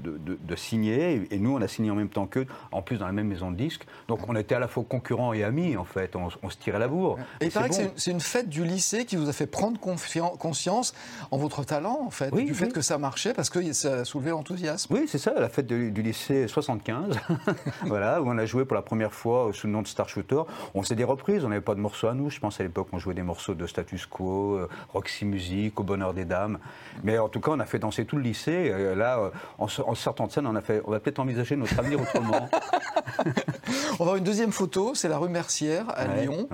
signer 0.56 1.26
et, 1.30 1.38
nous 1.38 1.54
on 1.54 1.60
a 1.60 1.68
signé 1.68 1.90
en 1.90 1.94
même 1.94 2.08
temps 2.08 2.26
qu'eux, 2.26 2.46
en 2.72 2.80
plus 2.80 2.98
dans 2.98 3.06
la 3.06 3.12
même 3.12 3.28
maison 3.28 3.50
de 3.50 3.56
disques. 3.56 3.86
Donc 4.08 4.20
on 4.28 4.36
était 4.36 4.54
à 4.54 4.58
la 4.58 4.68
fois 4.68 4.84
concurrents 4.88 5.32
et 5.32 5.44
amis 5.44 5.76
en 5.76 5.84
fait. 5.84 6.16
On, 6.16 6.50
se 6.50 6.56
tirait 6.56 6.78
la 6.78 6.88
bourre. 6.88 7.18
Et, 7.40 7.46
il 7.46 7.50
paraît 7.50 7.68
que 7.68 7.74
c'est 7.96 8.10
une, 8.10 8.20
fête 8.20 8.48
du 8.48 8.64
lycée 8.64 9.04
qui 9.04 9.16
vous 9.16 9.28
a 9.28 9.32
fait 9.32 9.46
prendre 9.46 9.78
conscience 9.78 10.94
en 11.30 11.36
votre 11.36 11.64
talent 11.64 12.00
en 12.06 12.10
fait, 12.10 12.32
du 12.34 12.54
fait 12.54 12.72
que 12.72 12.80
ça 12.80 12.98
marchait 12.98 13.34
parce 13.34 13.50
que 13.50 13.72
ça 13.72 14.00
a 14.00 14.04
soulevé 14.04 14.30
l'enthousiasme. 14.30 14.94
Oui, 14.94 15.06
c'est 15.08 15.18
ça, 15.18 15.34
la 15.36 15.48
fête 15.48 15.66
du 15.66 16.02
lycée 16.02 16.48
75. 16.48 17.18
voilà 17.86 18.13
où 18.20 18.28
on 18.28 18.38
a 18.38 18.46
joué 18.46 18.64
pour 18.64 18.74
la 18.74 18.82
première 18.82 19.12
fois 19.12 19.50
sous 19.52 19.66
le 19.66 19.72
nom 19.72 19.82
de 19.82 19.86
Star 19.86 20.08
Shooter. 20.08 20.42
On 20.74 20.82
faisait 20.82 20.94
des 20.94 21.04
reprises, 21.04 21.44
on 21.44 21.48
n'avait 21.48 21.60
pas 21.60 21.74
de 21.74 21.80
morceaux 21.80 22.08
à 22.08 22.14
nous. 22.14 22.30
Je 22.30 22.40
pense 22.40 22.60
à 22.60 22.62
l'époque, 22.62 22.88
on 22.92 22.98
jouait 22.98 23.14
des 23.14 23.22
morceaux 23.22 23.54
de 23.54 23.66
Status 23.66 24.06
Quo, 24.06 24.56
euh, 24.56 24.68
Roxy 24.92 25.24
Music, 25.24 25.78
Au 25.78 25.82
Bonheur 25.82 26.14
des 26.14 26.24
Dames. 26.24 26.58
Mais 27.02 27.18
en 27.18 27.28
tout 27.28 27.40
cas, 27.40 27.52
on 27.52 27.60
a 27.60 27.66
fait 27.66 27.78
danser 27.78 28.04
tout 28.04 28.16
le 28.16 28.22
lycée. 28.22 28.52
Et 28.52 28.94
là, 28.94 29.18
euh, 29.18 29.30
en, 29.58 29.66
sortant 29.94 30.26
de 30.26 30.32
scène, 30.32 30.46
on, 30.46 30.56
a 30.56 30.60
fait, 30.60 30.82
on 30.84 30.90
va 30.90 31.00
peut-être 31.00 31.18
envisager 31.18 31.56
notre 31.56 31.78
avenir 31.78 32.00
autrement. 32.00 32.48
on 33.66 33.96
va 33.96 34.00
avoir 34.00 34.16
une 34.16 34.24
deuxième 34.24 34.52
photo, 34.52 34.94
c'est 34.94 35.08
la 35.08 35.18
rue 35.18 35.28
Mercière 35.28 35.86
à 35.96 36.06
Lyon. 36.06 36.48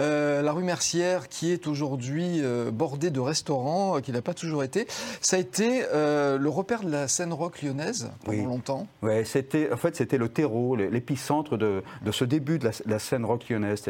Euh, 0.00 0.42
la 0.42 0.52
rue 0.52 0.64
Mercière 0.64 1.28
qui 1.28 1.52
est 1.52 1.66
aujourd'hui 1.66 2.42
bordée 2.72 3.10
de 3.10 3.20
restaurants, 3.20 4.00
qui 4.00 4.12
n'a 4.12 4.22
pas 4.22 4.34
toujours 4.34 4.64
été. 4.64 4.86
Ça 5.20 5.36
a 5.36 5.38
été 5.38 5.82
le 5.92 6.48
repère 6.48 6.82
de 6.82 6.90
la 6.90 7.08
scène 7.08 7.32
rock 7.32 7.62
lyonnaise 7.62 8.10
pendant 8.24 8.46
longtemps. 8.46 8.86
Ouais, 9.02 9.24
c'était, 9.24 9.72
en 9.72 9.76
fait, 9.76 9.96
c'était 9.96 10.18
le 10.18 10.28
terreau, 10.28 10.76
les, 10.76 10.90
centre 11.16 11.56
de, 11.56 11.82
ce 12.10 12.24
début 12.24 12.58
de 12.58 12.70
la, 12.86 12.98
scène 12.98 13.24
rock 13.24 13.48
lyonnaise. 13.48 13.82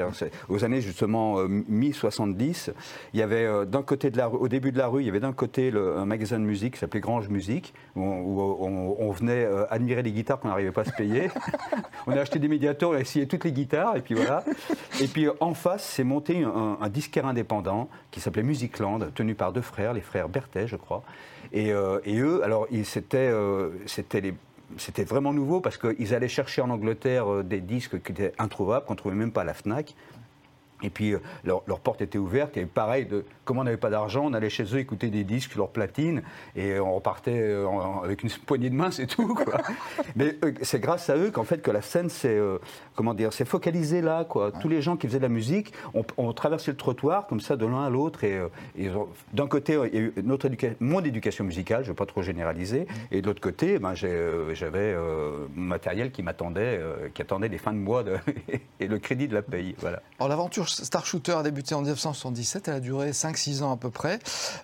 Aux 0.48 0.64
années 0.64 0.80
justement 0.80 1.38
euh, 1.38 1.48
mi-70, 1.48 2.70
il 3.12 3.20
y 3.20 3.22
avait 3.22 3.44
euh, 3.44 3.64
d'un 3.64 3.82
côté 3.82 4.10
de 4.10 4.16
la 4.16 4.28
au 4.28 4.48
début 4.48 4.72
de 4.72 4.78
la 4.78 4.88
rue, 4.88 5.02
il 5.02 5.06
y 5.06 5.08
avait 5.08 5.20
d'un 5.20 5.32
côté 5.32 5.70
le, 5.70 5.96
un 5.96 6.06
magasin 6.06 6.38
de 6.38 6.44
musique 6.44 6.74
qui 6.74 6.80
s'appelait 6.80 7.00
Grange 7.00 7.28
Musique, 7.28 7.74
où 7.94 8.02
on, 8.02 9.10
venait 9.10 9.44
euh, 9.44 9.64
admirer 9.70 10.02
les 10.02 10.12
guitares 10.12 10.40
qu'on 10.40 10.48
n'arrivait 10.48 10.72
pas 10.72 10.82
à 10.82 10.84
se 10.84 10.92
payer. 10.92 11.30
on 12.06 12.12
a 12.12 12.20
acheté 12.20 12.38
des 12.38 12.48
médiators, 12.68 12.92
on 12.92 12.94
a 12.94 13.00
essayé 13.00 13.26
toutes 13.26 13.44
les 13.44 13.52
guitares, 13.52 13.96
et 13.96 14.00
puis 14.00 14.14
voilà. 14.14 14.44
Et 15.00 15.08
puis 15.08 15.26
en 15.40 15.52
face, 15.52 15.84
c'est 15.84 16.04
monté 16.04 16.42
un, 16.42 16.78
un, 16.80 16.88
disquaire 16.88 17.26
indépendant 17.26 17.90
qui 18.10 18.20
s'appelait 18.20 18.42
Musicland, 18.42 19.12
tenu 19.14 19.34
par 19.34 19.52
deux 19.52 19.60
frères, 19.60 19.92
les 19.92 20.00
frères 20.00 20.28
Berthet, 20.28 20.66
je 20.66 20.76
crois. 20.76 21.02
Et, 21.52 21.68
et 22.04 22.18
eux, 22.18 22.42
alors, 22.42 22.66
c'était 22.82 23.30
les 24.20 24.34
c'était 24.76 25.04
vraiment 25.04 25.32
nouveau 25.32 25.60
parce 25.60 25.78
qu'ils 25.78 26.14
allaient 26.14 26.28
chercher 26.28 26.62
en 26.62 26.70
Angleterre 26.70 27.32
euh, 27.32 27.42
des 27.42 27.60
disques 27.60 28.02
qui 28.02 28.12
étaient 28.12 28.32
introuvables, 28.38 28.86
qu'on 28.86 28.94
ne 28.94 28.98
trouvait 28.98 29.14
même 29.14 29.32
pas 29.32 29.42
à 29.42 29.44
la 29.44 29.54
FNAC. 29.54 29.94
Et 30.82 30.90
puis 30.90 31.12
euh, 31.12 31.20
leur, 31.44 31.62
porte 31.80 32.02
était 32.02 32.18
ouverte 32.18 32.56
et 32.56 32.66
pareil, 32.66 33.06
de, 33.06 33.24
comme 33.44 33.58
on 33.58 33.64
n'avait 33.64 33.76
pas 33.76 33.90
d'argent, 33.90 34.24
on 34.26 34.34
allait 34.34 34.50
chez 34.50 34.64
eux 34.74 34.78
écouter 34.78 35.08
des 35.08 35.24
disques, 35.24 35.54
leur 35.56 35.68
platine 35.68 36.22
et 36.54 36.78
on 36.78 36.94
repartait 36.94 37.38
euh, 37.38 37.66
avec 38.04 38.22
une 38.22 38.30
poignée 38.46 38.70
de 38.70 38.74
main, 38.74 38.90
c'est 38.90 39.06
tout. 39.06 39.34
Quoi. 39.34 39.58
Mais 40.16 40.36
euh, 40.44 40.52
c'est 40.62 40.80
grâce 40.80 41.08
à 41.08 41.16
eux 41.16 41.30
qu'en 41.30 41.44
fait 41.44 41.62
que 41.62 41.70
la 41.70 41.82
scène 41.82 42.10
s'est 42.10 42.38
comment 42.94 43.14
dire, 43.14 43.32
c'est 43.32 43.46
focalisée 43.46 44.02
là. 44.02 44.24
Quoi. 44.24 44.52
Tous 44.52 44.68
les 44.68 44.82
gens 44.82 44.96
qui 44.96 45.06
faisaient 45.06 45.18
de 45.18 45.22
la 45.22 45.28
musique 45.28 45.72
ont, 45.94 46.32
traversé 46.32 46.70
le 46.70 46.76
trottoir 46.76 47.26
comme 47.26 47.40
ça 47.40 47.56
de 47.56 47.64
l'un 47.64 47.84
à 47.84 47.90
l'autre 47.90 48.24
et, 48.24 48.38
d'un 49.32 49.46
côté 49.46 49.78
il 49.92 49.94
y 49.94 49.98
a 49.98 50.00
eu 50.00 50.14
notre 50.22 50.48
mon 50.80 51.02
éducation 51.02 51.44
musicale, 51.44 51.82
je 51.82 51.88
ne 51.88 51.92
veux 51.92 51.96
pas 51.96 52.06
trop 52.06 52.22
généraliser, 52.22 52.86
et 53.10 53.20
de 53.20 53.26
l'autre 53.26 53.40
côté, 53.40 53.78
ben, 53.78 53.94
j'avais 53.94 54.96
matériel 55.54 56.12
qui 56.12 56.22
m'attendait, 56.22 56.80
qui 57.14 57.22
attendait 57.22 57.48
les 57.48 57.58
fins 57.58 57.72
de 57.72 57.78
mois 57.78 58.04
et 58.80 58.86
le 58.86 58.98
crédit 58.98 59.28
de 59.28 59.34
la 59.34 59.42
paye. 59.42 59.74
Voilà. 59.78 60.02
Alors 60.18 60.28
l'aventure 60.28 60.65
Star 60.68 61.06
Shooter 61.06 61.32
a 61.32 61.42
débuté 61.42 61.74
en 61.74 61.80
1977, 61.80 62.68
elle 62.68 62.74
a 62.74 62.80
duré 62.80 63.10
5-6 63.10 63.62
ans 63.62 63.72
à 63.72 63.76
peu 63.76 63.90
près. 63.90 64.18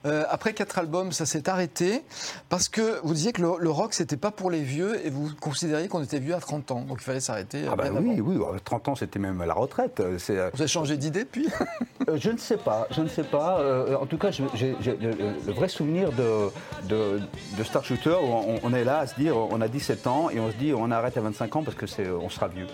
Euh, 0.07 0.25
après 0.31 0.53
4 0.53 0.79
albums, 0.79 1.13
ça 1.13 1.27
s'est 1.27 1.49
arrêté 1.49 2.03
parce 2.49 2.69
que 2.69 3.01
vous 3.03 3.15
disiez 3.15 3.33
que 3.33 3.43
le, 3.43 3.49
rock, 3.49 3.83
rock, 3.83 3.95
c'était 3.95 4.17
pas 4.17 4.31
pour 4.31 4.51
les 4.51 4.63
vieux 4.63 5.05
et 5.05 5.11
vous 5.11 5.31
considériez 5.41 5.89
qu'on 5.89 6.03
était 6.03 6.19
vieux 6.19 6.35
à 6.35 6.41
30 6.41 6.71
ans, 6.71 6.81
donc 6.83 6.99
il 7.01 7.05
fallait 7.05 7.21
s'arrêter. 7.21 7.65
Ah 7.71 7.77
bah 7.77 7.85
oui, 7.93 8.21
oui, 8.21 8.39
30 8.65 8.89
ans 8.89 8.95
c'était 8.95 9.19
même 9.19 9.43
la 9.43 9.55
retraite. 9.55 10.01
Euh, 10.01 10.19
euh, 10.31 10.51
vous 10.53 10.61
avez 10.61 10.69
changé 10.69 10.97
d'idée 10.97 11.25
depuis? 11.25 11.49
Je 12.15 12.31
ne 12.31 12.39
sais 12.39 12.57
pas, 12.57 12.89
je 12.91 13.01
ne 13.01 13.09
sais 13.09 13.23
pas. 13.23 13.63
en 13.97 14.07
tout 14.07 14.19
cas, 14.19 14.31
j'ai 14.33 14.75
le, 14.85 15.53
vrai 15.53 15.69
souvenir 15.69 16.11
de, 16.13 16.51
de, 16.89 17.21
Star 17.63 17.85
Shooter 17.85 18.17
où 18.23 18.59
on, 18.63 18.75
est 18.75 18.83
là 18.83 18.99
à 18.99 19.07
se 19.07 19.15
dire, 19.15 19.37
on 19.37 19.61
a 19.61 19.69
17 19.69 20.07
ans 20.09 20.29
et 20.29 20.41
on 20.41 20.51
se 20.51 20.57
dit 20.57 20.75
on 20.75 20.91
arrête 20.91 21.17
à 21.17 21.21
25 21.21 21.57
ans 21.57 21.63
parce 21.63 21.77
que 21.77 21.87
on 22.13 22.29
sera 22.29 22.49
vieux. 22.49 22.67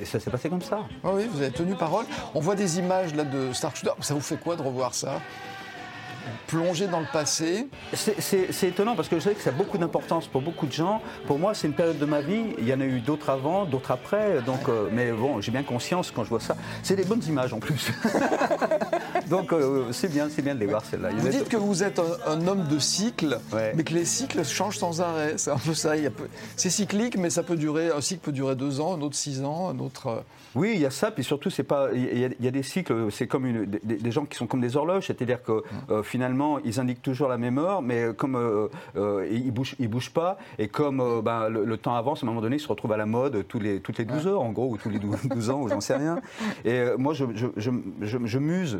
Et 0.00 0.04
ça 0.04 0.20
s'est 0.20 0.30
passé 0.30 0.48
comme 0.48 0.62
ça. 0.62 0.80
Ah 1.04 1.10
oui, 1.12 1.28
vous 1.30 1.40
avez 1.42 1.50
tenu 1.50 1.74
parole. 1.74 2.06
On 2.34 2.40
voit 2.40 2.55
des 2.56 2.78
images 2.78 3.14
là 3.14 3.24
de 3.24 3.52
Star 3.52 3.74
Shooter. 3.76 3.92
Ça 4.00 4.14
vous 4.14 4.20
fait 4.20 4.36
quoi 4.36 4.56
de 4.56 4.62
revoir 4.62 4.94
ça? 4.94 5.20
Plonger 6.48 6.88
dans 6.88 7.00
le 7.00 7.06
passé? 7.12 7.68
C'est 7.92 8.68
étonnant 8.68 8.96
parce 8.96 9.08
que 9.08 9.16
je 9.16 9.20
sais 9.20 9.34
que 9.34 9.40
ça 9.40 9.50
a 9.50 9.52
beaucoup 9.52 9.78
d'importance 9.78 10.26
pour 10.26 10.42
beaucoup 10.42 10.66
de 10.66 10.72
gens. 10.72 11.00
Pour 11.26 11.38
moi, 11.38 11.54
c'est 11.54 11.68
une 11.68 11.74
période 11.74 11.98
de 11.98 12.04
ma 12.04 12.20
vie. 12.20 12.54
Il 12.58 12.66
y 12.66 12.74
en 12.74 12.80
a 12.80 12.84
eu 12.84 13.00
d'autres 13.00 13.30
avant, 13.30 13.64
d'autres 13.64 13.92
après. 13.92 14.42
Donc, 14.42 14.68
euh, 14.68 14.88
mais 14.92 15.12
bon, 15.12 15.40
j'ai 15.40 15.52
bien 15.52 15.62
conscience 15.62 16.10
quand 16.10 16.24
je 16.24 16.30
vois 16.30 16.40
ça. 16.40 16.56
C'est 16.82 16.96
des 16.96 17.04
bonnes 17.04 17.22
images 17.28 17.52
en 17.52 17.60
plus. 17.60 17.92
donc, 19.30 19.52
euh, 19.52 19.92
c'est 19.92 20.10
bien, 20.10 20.28
c'est 20.28 20.42
bien 20.42 20.54
de 20.54 20.60
les 20.60 20.66
voir 20.66 20.84
celles-là. 20.84 21.10
Vous 21.16 21.28
dites 21.28 21.48
que 21.48 21.56
vous 21.56 21.82
êtes 21.82 22.00
un, 22.26 22.46
homme 22.46 22.66
de 22.68 22.78
cycle, 22.78 23.38
mais 23.74 23.84
que 23.84 23.94
les 23.94 24.04
cycles 24.04 24.44
changent 24.44 24.78
sans 24.78 25.00
arrêt. 25.00 25.34
C'est 25.36 25.50
un 25.50 25.58
peu 25.58 25.74
ça. 25.74 25.94
C'est 26.56 26.70
cyclique, 26.70 27.18
mais 27.18 27.30
ça 27.30 27.42
peut 27.42 27.56
durer. 27.56 27.90
Un 27.90 28.00
cycle 28.00 28.22
peut 28.22 28.32
durer 28.32 28.56
deux 28.56 28.80
ans, 28.80 28.96
un 28.96 29.00
autre 29.00 29.16
six 29.16 29.42
ans, 29.42 29.68
un 29.68 29.78
autre. 29.78 30.06
Euh, 30.08 30.20
oui, 30.54 30.72
il 30.74 30.80
y 30.80 30.86
a 30.86 30.90
ça. 30.90 31.10
Puis 31.10 31.24
surtout, 31.24 31.50
c'est 31.50 31.64
pas. 31.64 31.88
Il 31.92 32.34
y, 32.40 32.48
a, 32.48 32.50
des 32.50 32.62
cycles. 32.62 33.10
C'est 33.10 33.26
comme 33.26 33.46
une, 33.46 33.66
des, 33.66 34.10
gens 34.10 34.24
qui 34.24 34.36
sont 34.36 34.46
comme 34.46 34.60
des 34.60 34.76
horloges. 34.76 35.06
C'est-à-dire 35.06 35.42
que 35.42 35.62
hum 35.88 36.02
finalement, 36.02 36.58
ils 36.64 36.80
indiquent 36.80 37.02
toujours 37.02 37.28
la 37.28 37.36
même 37.36 37.58
heure, 37.58 37.82
mais 37.82 38.06
comme 38.16 38.36
euh, 38.36 38.68
euh, 38.96 39.28
ils 39.30 39.46
ne 39.46 39.50
bougent, 39.50 39.76
ils 39.78 39.88
bougent 39.88 40.12
pas, 40.12 40.38
et 40.58 40.68
comme 40.68 41.00
euh, 41.00 41.20
ben, 41.20 41.48
le, 41.48 41.76
temps 41.76 41.94
avance, 41.94 42.22
à 42.22 42.26
un 42.26 42.28
moment 42.28 42.40
donné, 42.40 42.56
ils 42.56 42.60
se 42.60 42.68
retrouvent 42.68 42.92
à 42.92 42.96
la 42.96 43.06
mode 43.06 43.46
tous 43.46 43.58
les, 43.58 43.80
toutes 43.80 43.98
les 43.98 44.04
12 44.04 44.26
heures, 44.26 44.42
en 44.42 44.52
gros, 44.52 44.70
ou 44.70 44.76
tous 44.76 44.88
les 44.88 44.98
12, 44.98 45.50
ans, 45.50 45.60
ou 45.60 45.68
j'en 45.68 45.80
sais 45.80 45.96
rien. 45.96 46.20
Et 46.64 46.84
moi, 46.96 47.12
je, 47.12 47.24
je, 47.34 47.46
je, 47.56 47.70
je, 48.00 48.38
muse 48.38 48.78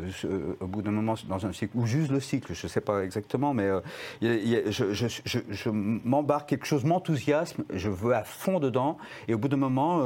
au 0.59 0.67
bout 0.67 0.81
d'un 0.81 0.91
moment 0.91 1.15
dans 1.27 1.45
un 1.45 1.53
cycle, 1.53 1.75
ou 1.75 1.85
juste 1.85 2.11
le 2.11 2.19
cycle, 2.19 2.53
je 2.53 2.65
ne 2.65 2.69
sais 2.69 2.81
pas 2.81 3.03
exactement, 3.03 3.53
mais 3.53 3.69
je, 4.21 5.69
m'embarque, 5.69 6.49
quelque 6.49 6.65
chose 6.65 6.83
m'enthousiasme, 6.83 7.63
je 7.73 7.89
veux 7.89 8.13
à 8.13 8.23
fond 8.23 8.59
dedans, 8.59 8.97
et 9.27 9.33
au 9.33 9.37
bout 9.37 9.47
d'un 9.47 9.57
moment, 9.57 10.01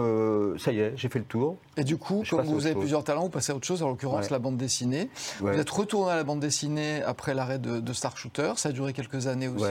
ça 0.58 0.72
y 0.72 0.80
est, 0.80 0.94
j'ai 0.96 1.10
fait 1.10 1.20
le 1.20 1.26
tour. 1.26 1.58
Et 1.78 1.84
du 1.84 1.98
coup, 1.98 2.24
comme 2.30 2.46
vous 2.46 2.66
avez 2.66 2.76
plusieurs 2.76 3.04
talents, 3.04 3.24
vous 3.24 3.30
passez 3.30 3.52
à 3.52 3.56
autre 3.56 3.68
chose, 3.68 3.84
en 3.84 3.90
l'occurrence 3.90 4.30
la 4.30 4.40
bande 4.40 4.58
dessinée. 4.58 5.10
Vous 5.40 5.48
êtes 5.48 5.70
retourné 5.70 6.12
à 6.12 6.16
la 6.16 6.24
bande 6.24 6.40
dessinée 6.40 7.02
après 7.04 7.34
l'arrêt 7.34 7.60
de, 7.60 7.94
Star 7.94 8.18
Shooter, 8.18 8.54
ça 8.56 8.70
a 8.70 8.72
duré 8.72 8.94
quelques 8.94 9.28
années 9.28 9.48
aussi, 9.48 9.66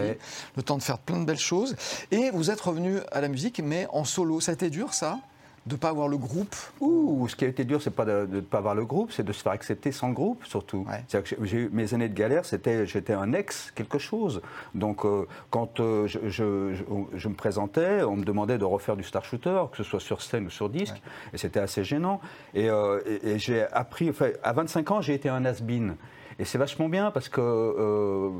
le 0.57 0.62
temps 0.62 0.76
de 0.76 0.83
faire 0.83 0.99
plein 0.99 1.21
de 1.21 1.25
belles 1.25 1.38
choses. 1.38 1.76
Et 2.11 2.31
vous 2.31 2.50
être 2.50 2.69
revenu 2.69 2.99
à 3.12 3.21
la 3.21 3.29
musique, 3.29 3.61
mais 3.64 3.87
en 3.93 4.05
solo. 4.05 4.40
Ça 4.40 4.52
a 4.52 4.55
été 4.55 4.71
dur, 4.71 4.95
ça? 4.95 5.19
De 5.67 5.75
ne 5.75 5.79
pas 5.79 5.90
avoir 5.90 6.09
le 6.09 6.17
groupe 6.17 6.57
Ouh, 6.81 7.29
ce 7.29 7.37
qui 7.37 7.45
a 7.45 7.49
été 7.49 7.64
dur, 7.64 7.83
c'est 7.83 7.90
pas 7.90 8.05
de 8.05 8.26
ne 8.31 8.40
pas 8.40 8.59
avoir 8.59 8.75
le 8.75 8.85
groupe, 8.85 9.12
c'est 9.12 9.23
de 9.23 9.33
se 9.33 9.43
faire 9.43 9.52
accepter 9.52 9.93
sans 9.93 10.09
le 10.09 10.14
groupe, 10.14 10.45
surtout. 10.47 10.87
Que 11.11 11.21
j'ai 11.43 11.59
eu 11.59 11.71
mes 11.71 11.93
années 11.93 12.09
de 12.09 12.14
galère, 12.14 12.45
c'était 12.45 12.87
j'étais 12.87 13.12
un 13.12 13.33
ex 13.33 13.71
quelque 13.75 13.99
chose. 13.99 14.40
Donc 14.75 15.05
euh, 15.05 15.26
quand 15.50 15.81
euh, 15.81 16.07
je, 16.07 17.29
me 17.29 17.35
présentais, 17.35 18.02
on 18.02 18.17
me 18.17 18.25
demandait 18.25 18.59
de 18.59 18.64
refaire 18.64 18.97
du 18.97 19.05
star 19.05 19.25
shooter, 19.25 19.64
que 19.71 19.76
ce 19.76 19.85
soit 19.85 20.00
sur 20.00 20.23
scène 20.23 20.47
ou 20.47 20.50
sur 20.50 20.71
disque, 20.71 21.00
et 21.33 21.38
c'était 21.38 21.61
assez 21.61 21.85
gênant. 21.85 22.21
Et, 22.55 22.71
euh, 22.71 23.00
j'ai 23.37 23.62
appris, 23.73 24.09
enfin, 24.11 24.31
à 24.43 24.52
25 24.52 24.90
ans, 24.90 25.00
j'ai 25.00 25.14
été 25.14 25.29
un 25.29 25.45
has-been. 25.45 25.97
Et 26.38 26.47
c'est 26.47 26.57
vachement 26.57 26.88
bien 26.88 27.11
parce 27.11 27.29
que 27.29 28.31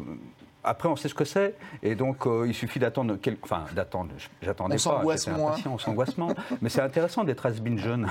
après, 0.70 0.88
on 0.88 0.94
sait 0.94 1.08
ce 1.08 1.14
que 1.14 1.24
c'est, 1.24 1.56
et 1.82 1.96
donc 1.96 2.28
euh, 2.28 2.46
il 2.46 2.54
suffit 2.54 2.78
d'attendre. 2.78 3.18
Enfin, 3.42 3.64
d'attendre. 3.74 4.10
J'attendais 4.40 4.76
pas. 4.76 4.78
S'angoisse 4.78 5.26
moins. 5.26 5.56
On 5.66 5.78
s'angoisse 5.78 6.16
moins. 6.16 6.32
Mais 6.62 6.68
c'est 6.68 6.80
intéressant 6.80 7.24
d'être 7.24 7.44
has 7.44 7.54
jeune. 7.76 8.08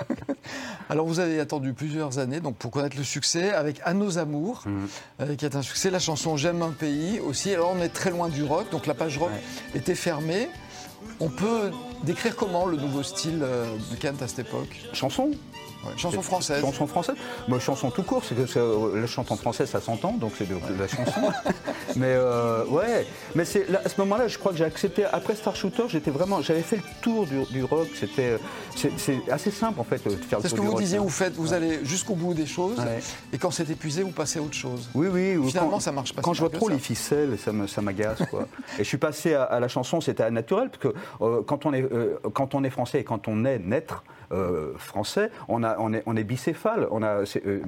Alors, 0.88 1.06
vous 1.06 1.20
avez 1.20 1.38
attendu 1.40 1.74
plusieurs 1.74 2.18
années 2.18 2.40
donc 2.40 2.56
pour 2.56 2.70
connaître 2.70 2.96
le 2.96 3.04
succès 3.04 3.52
avec 3.52 3.82
À 3.84 3.92
nos 3.92 4.16
amours, 4.16 4.62
mm. 4.64 4.86
euh, 5.20 5.36
qui 5.36 5.44
est 5.44 5.56
un 5.56 5.62
succès. 5.62 5.90
La 5.90 5.98
chanson 5.98 6.38
J'aime 6.38 6.62
un 6.62 6.70
pays 6.70 7.20
aussi. 7.20 7.52
Alors, 7.52 7.74
on 7.76 7.82
est 7.82 7.90
très 7.90 8.10
loin 8.10 8.30
du 8.30 8.44
rock, 8.44 8.70
donc 8.70 8.86
la 8.86 8.94
page 8.94 9.18
rock 9.18 9.32
était 9.74 9.94
fermée. 9.94 10.48
On 11.20 11.28
peut 11.28 11.70
décrire 12.04 12.36
comment 12.36 12.66
le 12.66 12.76
nouveau 12.76 13.02
style 13.02 13.40
euh, 13.42 13.66
de 13.90 13.96
Kent 13.96 14.22
à 14.22 14.28
cette 14.28 14.40
époque 14.40 14.68
Chanson 14.92 15.30
Chanson 15.96 16.22
française. 16.22 16.60
Chanson 16.60 16.86
française 16.86 17.14
Moi, 17.46 17.58
chanson 17.60 17.90
tout 17.90 18.02
court, 18.02 18.22
c'est 18.24 18.34
que 18.34 18.58
euh, 18.58 19.00
la 19.00 19.06
chanson 19.06 19.36
française, 19.36 19.70
ça 19.70 19.80
s'entend, 19.80 20.12
donc 20.12 20.32
c'est 20.36 20.48
de, 20.48 20.56
la 20.78 20.88
chanson. 20.88 21.20
mais 21.96 22.06
euh, 22.08 22.64
ouais, 22.66 23.06
mais 23.34 23.44
c'est 23.44 23.66
à 23.72 23.88
ce 23.88 24.00
moment-là, 24.00 24.28
je 24.28 24.38
crois 24.38 24.52
que 24.52 24.58
j'ai 24.58 24.64
accepté. 24.64 25.04
Après 25.04 25.34
Star 25.34 25.54
Shooter, 25.54 25.84
j'étais 25.88 26.10
vraiment, 26.10 26.42
j'avais 26.42 26.62
fait 26.62 26.76
le 26.76 26.82
tour 27.00 27.26
du, 27.26 27.64
rock. 27.64 27.88
C'était, 27.98 28.38
c'est 28.74 29.20
assez 29.30 29.50
simple 29.50 29.80
en 29.80 29.84
fait 29.84 30.04
de 30.04 30.10
faire 30.10 30.38
le 30.38 30.42
tour 30.42 30.50
ce 30.50 30.54
que 30.54 30.60
vous 30.60 30.78
disiez, 30.78 30.98
vous 30.98 31.08
faites, 31.08 31.34
vous 31.34 31.52
allez 31.52 31.84
jusqu'au 31.84 32.14
bout 32.14 32.34
des 32.34 32.46
choses, 32.46 32.78
et 33.32 33.38
quand 33.38 33.50
c'est 33.50 33.70
épuisé, 33.70 34.02
vous 34.02 34.10
passez 34.10 34.38
à 34.38 34.42
autre 34.42 34.54
chose. 34.54 34.88
Oui, 34.94 35.08
oui. 35.08 35.38
Finalement, 35.48 35.70
quand, 35.72 35.80
ça 35.80 35.92
marche 35.92 36.12
pas. 36.12 36.22
Quand 36.22 36.34
je 36.34 36.40
vois 36.40 36.50
trop 36.50 36.68
les 36.68 36.78
ficelles, 36.78 37.38
ça 37.38 37.82
m'agace 37.82 38.18
quoi. 38.30 38.48
et 38.78 38.84
je 38.84 38.88
suis 38.88 38.98
passé 38.98 39.34
à, 39.34 39.60
la 39.60 39.68
chanson, 39.68 40.00
c'était 40.00 40.28
naturel 40.30 40.70
parce 40.70 40.82
que 40.82 40.98
euh, 41.20 41.42
quand 41.46 41.66
on 41.66 41.72
est 41.72 41.87
quand 42.32 42.54
on 42.54 42.64
est 42.64 42.70
français 42.70 43.00
et 43.00 43.04
quand 43.04 43.28
on 43.28 43.44
est 43.44 43.58
naître. 43.58 44.04
Euh, 44.30 44.76
français, 44.76 45.30
on, 45.48 45.62
a, 45.62 45.76
on, 45.78 45.92
est, 45.92 46.02
on 46.06 46.16
est 46.16 46.24
bicéphale. 46.24 46.86
On 46.90 47.02
a, 47.02 47.24
euh, 47.46 47.60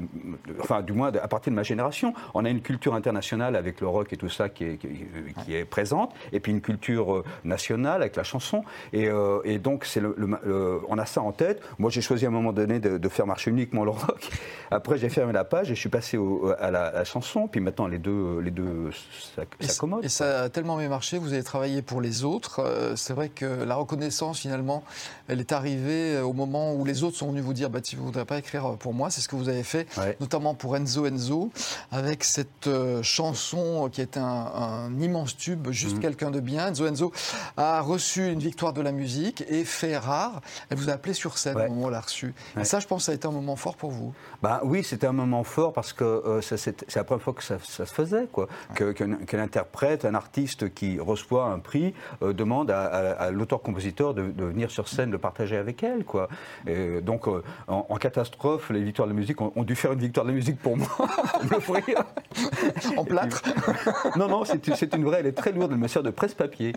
enfin, 0.61 0.83
du 0.83 0.93
moins 0.93 1.09
à 1.09 1.29
partir 1.29 1.51
de 1.51 1.57
ma 1.57 1.63
génération, 1.63 2.13
on 2.35 2.45
a 2.45 2.51
une 2.51 2.61
culture 2.61 2.95
internationale 2.95 3.57
avec 3.57 3.81
le 3.81 3.89
rock 3.89 4.13
et 4.13 4.17
tout 4.17 4.29
ça 4.29 4.49
qui 4.49 4.65
est, 4.65 4.79
qui, 4.79 5.55
est 5.55 5.65
présente, 5.65 6.13
et 6.33 6.41
puis 6.41 6.53
une 6.53 6.61
culture 6.61 7.17
euh, 7.17 7.25
nationale 7.45 8.03
avec 8.03 8.17
la 8.17 8.25
chanson. 8.25 8.63
Et, 8.93 9.09
et 9.45 9.59
donc, 9.59 9.85
c'est 9.85 10.01
le, 10.01 10.15
on 10.89 10.99
a 10.99 11.07
ça 11.07 11.23
en 11.23 11.33
tête. 11.33 11.63
Moi, 11.79 11.91
j'ai 11.91 12.01
choisi 12.01 12.25
à 12.25 12.29
un 12.29 12.33
moment 12.33 12.53
donné 12.53 12.79
de, 12.79 13.09
faire 13.09 13.27
marcher 13.27 13.51
uniquement 13.51 13.85
le 13.85 13.91
rock. 13.91 14.31
Après, 14.71 14.97
j'ai 14.97 15.09
fermé 15.09 15.33
la 15.33 15.45
page 15.45 15.71
et 15.71 15.75
je 15.75 15.81
suis 15.81 15.89
passé 15.89 16.19
à, 16.59 16.71
la, 16.71 17.05
chanson. 17.05 17.49
Puis 17.49 17.61
maintenant, 17.61 17.87
les 17.87 17.99
deux, 17.99 18.41
les 18.41 18.51
deux 18.51 18.91
s'accommodent. 19.63 20.05
Et, 20.05 20.07
et 20.07 20.11
ça 20.11 20.43
a 20.43 20.49
tellement 20.49 20.77
bien 20.77 20.89
marché. 20.89 21.19
Vous 21.19 21.33
avez 21.33 21.43
travaillé 21.43 21.83
pour 21.83 22.01
les 22.01 22.25
autres. 22.25 22.93
C'est 22.97 23.15
vrai 23.15 23.29
que 23.29 23.65
la 23.65 23.75
reconnaissance, 23.75 24.41
finalement, 24.41 24.85
elle 25.29 25.41
est 25.41 25.53
arrivée 25.53 26.21
au 26.21 26.33
moment 26.33 26.50
où 26.75 26.85
les 26.85 27.03
autres 27.03 27.17
sont 27.17 27.31
venus 27.31 27.45
vous 27.45 27.55
dire 27.55 27.71
bah, 27.71 27.81
si 27.83 27.97
vous 27.97 28.03
ne 28.03 28.07
voudrez 28.07 28.25
pas 28.25 28.39
écrire 28.39 28.77
pour 28.79 28.95
moi, 28.95 29.11
c'est 29.11 29.21
ce 29.21 29.29
que 29.29 29.37
vous 29.37 29.49
avez 29.49 29.63
fait, 29.63 29.87
notamment 30.21 30.55
pour 30.55 30.77
Enzo 30.77 31.07
Enzo, 31.07 31.51
avec 31.91 32.25
cette 32.25 32.67
euh, 32.67 33.03
chanson 33.03 33.89
qui 33.91 34.01
est 34.01 34.17
un, 34.17 34.91
immense 35.01 35.37
tube, 35.37 35.69
Juste 35.71 35.97
mhm. 35.97 36.01
quelqu'un 36.01 36.31
de 36.31 36.41
bien. 36.41 36.69
Enzo 36.69 36.87
Enzo 36.87 37.13
a 37.57 37.81
reçu 37.81 38.31
une 38.31 38.41
victoire 38.41 38.73
de 38.73 38.81
la 38.81 38.93
musique 38.93 39.45
et 39.49 39.65
fait 39.65 39.97
rare, 39.97 40.41
elle 40.69 40.79
vous 40.79 40.91
a 40.91 40.93
appelé 40.93 41.15
sur 41.15 41.39
scène 41.39 41.57
au 41.57 41.69
moment 41.69 41.83
où 41.83 41.87
elle 41.87 41.93
l'a 41.93 42.01
reçu. 42.01 42.35
Et 42.59 42.65
ça, 42.65 42.81
je 42.81 42.87
pense, 42.87 43.05
ça 43.05 43.13
a 43.13 43.15
été 43.15 43.27
un 43.27 43.33
moment 43.33 43.57
fort 43.57 43.77
pour 43.77 43.91
vous. 43.91 44.13
Bah, 44.43 44.61
oui, 44.65 44.83
c'était 44.85 45.07
un 45.07 45.13
moment 45.13 45.45
fort 45.45 45.73
parce 45.73 45.93
que 45.93 46.05
euh, 46.05 46.41
c'est 46.41 46.95
la 46.95 47.05
première 47.05 47.23
fois 47.23 47.35
que 47.35 47.43
ça, 47.43 47.59
se 47.59 47.85
faisait, 47.85 48.27
quoi. 48.31 48.49
Qu'un 48.75 49.39
interprète, 49.39 50.05
un 50.05 50.15
artiste 50.15 50.73
qui 50.75 50.99
reçoit 50.99 51.47
un 51.47 51.59
prix 51.59 51.95
euh, 52.23 52.33
demande 52.33 52.71
à, 52.71 53.31
l'auteur-compositeur 53.31 54.15
de, 54.15 54.31
de, 54.31 54.45
venir 54.45 54.71
sur 54.71 54.89
scène 54.89 55.11
le 55.11 55.19
partager 55.19 55.57
avec 55.57 55.83
elle, 55.83 56.05
quoi. 56.05 56.29
Et 56.67 57.01
donc, 57.01 57.29
euh, 57.29 57.43
en, 57.69 57.97
catastrophe, 57.97 58.71
les 58.71 58.83
victoires 58.83 59.09
de 59.09 59.13
la 59.13 59.19
musique 59.19 59.41
ont, 59.41 59.65
dû 59.65 59.75
faire 59.75 59.93
une 59.93 60.01
victoire 60.01 60.25
de 60.25 60.31
la 60.31 60.37
musique 60.37 60.59
pour 60.59 60.77
moi, 60.77 60.89
pour 61.65 61.77
en 62.97 63.05
plâtre 63.05 63.43
Non, 64.17 64.29
non, 64.29 64.45
c'est 64.45 64.95
une 64.95 65.05
vraie, 65.05 65.21
elle 65.21 65.27
est 65.27 65.33
très 65.33 65.53
lourde, 65.53 65.73
elle 65.73 65.79
me 65.79 65.89
sert 65.89 66.03
de 66.03 66.11
presse-papier. 66.11 66.73